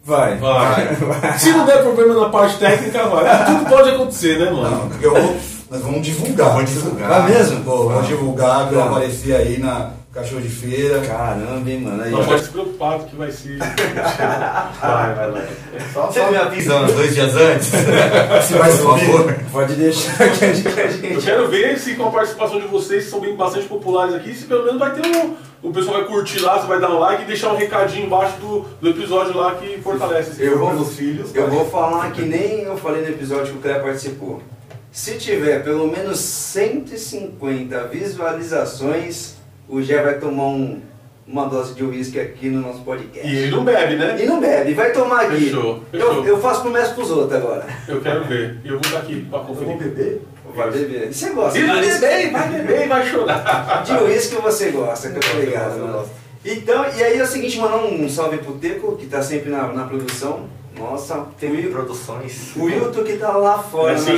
[0.05, 0.37] Vai.
[0.37, 0.99] Vai.
[1.39, 3.47] Se não der problema na parte técnica, vai.
[3.47, 4.71] Tudo pode acontecer, né, mano?
[4.71, 5.37] Não, porque eu vou,
[5.71, 6.51] nós vamos divulgar.
[6.53, 7.09] Vou divulgar.
[7.09, 7.65] Vai mesmo?
[7.65, 8.89] Pô, vamos divulgar que eu Não.
[8.89, 11.01] apareci aí na Cachorro de Feira.
[11.03, 12.03] Caramba, hein, mano.
[12.03, 12.25] Aí, Não ó.
[12.25, 13.59] pode se preocupar que vai ser.
[14.81, 15.49] Vai, vai, vai.
[15.93, 17.67] Só, Você me avisando dois dias antes?
[18.43, 19.07] se vai Por subir.
[19.07, 19.35] favor.
[19.53, 21.13] Pode deixar que a gente...
[21.15, 24.35] Eu quero ver se com a participação de vocês, que são bem bastante populares aqui,
[24.35, 25.35] se pelo menos vai ter um.
[25.63, 28.37] O pessoal vai curtir lá, você vai dar um like e deixar um recadinho embaixo
[28.39, 31.33] do, do episódio lá que fortalece esse Eu vou- dos filhos.
[31.35, 34.43] Eu vou falar que nem eu falei no episódio que o Cleber participou.
[34.91, 39.35] Se tiver pelo menos 150 visualizações,
[39.71, 40.81] o Gé vai tomar um-
[41.27, 43.27] uma dose de uísque aqui no nosso podcast.
[43.29, 44.17] E ele não bebe, né?
[44.21, 45.45] E não bebe, vai tomar aqui.
[45.45, 46.13] Fechou, fechou.
[46.15, 47.65] Eu, eu faço promessa pros outros agora.
[47.87, 48.59] Eu quero ver.
[48.65, 49.77] E eu vou estar aqui pra conferir.
[49.77, 50.23] beber?
[50.57, 51.09] Vai beber.
[51.11, 53.85] E você gosta E vai beber, vai beber e vai chorar.
[53.85, 56.05] De uísque você gosta, que eu tô Eu ligado, eu mano.
[56.45, 59.69] Então, e aí é o seguinte, mandar um salve pro Teco, que tá sempre na,
[59.69, 60.49] na produção.
[60.77, 62.53] Nossa, Tem o Wil- produções.
[62.57, 64.17] o Wilton que tá lá fora É na sim,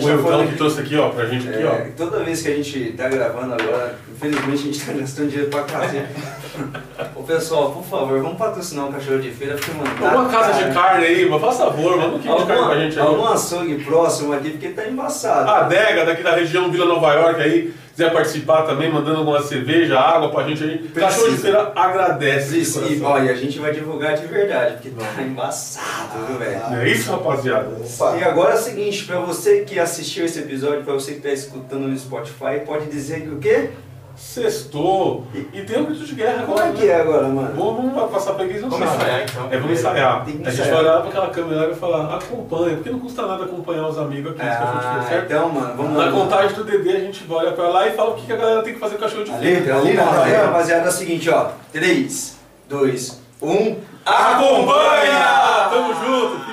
[0.00, 0.36] churrasqueira.
[0.36, 1.96] A gente que trouxe aqui, ó, pra gente aqui, É, ó.
[1.96, 5.62] toda vez que a gente tá gravando agora, infelizmente a gente tá gastando dinheiro pra
[5.62, 6.06] casa.
[7.16, 9.90] Ô pessoal, por favor, vamos patrocinar um cachorro de feira, porque mano.
[10.06, 12.98] Alguma casa de carne aí, mas faz favor, manda um quilo de carne pra gente
[13.00, 13.06] aí.
[13.06, 15.48] Algum açougue próximo aqui, porque tá embaçado.
[15.50, 19.98] A adega daqui da região Vila Nova York aí, quiser participar também, mandando alguma cerveja,
[20.00, 20.78] água pra gente aí.
[20.88, 22.50] Cachorro de feira agradece.
[22.54, 23.06] de Isso, e coração.
[23.10, 26.60] olha, a gente vai divulgar de verdade, porque tá embaçado, viu, velho?
[26.80, 27.68] É isso, rapaziada.
[27.68, 28.16] Opa.
[28.18, 31.30] E agora é o seguinte, pra você que assistiu esse episódio, pra você que tá
[31.30, 33.70] escutando no Spotify, pode dizer que o quê?
[34.22, 35.24] Sextou.
[35.52, 36.68] E tem um grito de guerra Como agora.
[36.68, 37.54] é que é agora, mano?
[37.54, 39.48] Vamos, vamos passar pra eles não Vamos ensaiar, então.
[39.50, 40.24] É, vamos ensaiar.
[40.24, 43.26] Tem que A gente vai olhar pra aquela câmera e falar, acompanha, porque não custa
[43.26, 45.24] nada acompanhar os amigos aqui, esse cachorro de Ah, certo?
[45.26, 46.12] então, mano, vamos Na lá.
[46.12, 48.36] contagem do DD a gente vai olhar pra lá e fala o que que a
[48.36, 49.76] galera tem que fazer com o cachorro de Ali, feira.
[49.78, 50.46] ali, na na tela.
[50.46, 51.48] rapaziada, é o seguinte, ó.
[51.72, 53.76] 3, 2, 1.
[54.06, 55.68] Acompanha!
[55.70, 56.51] Tamo junto, filho.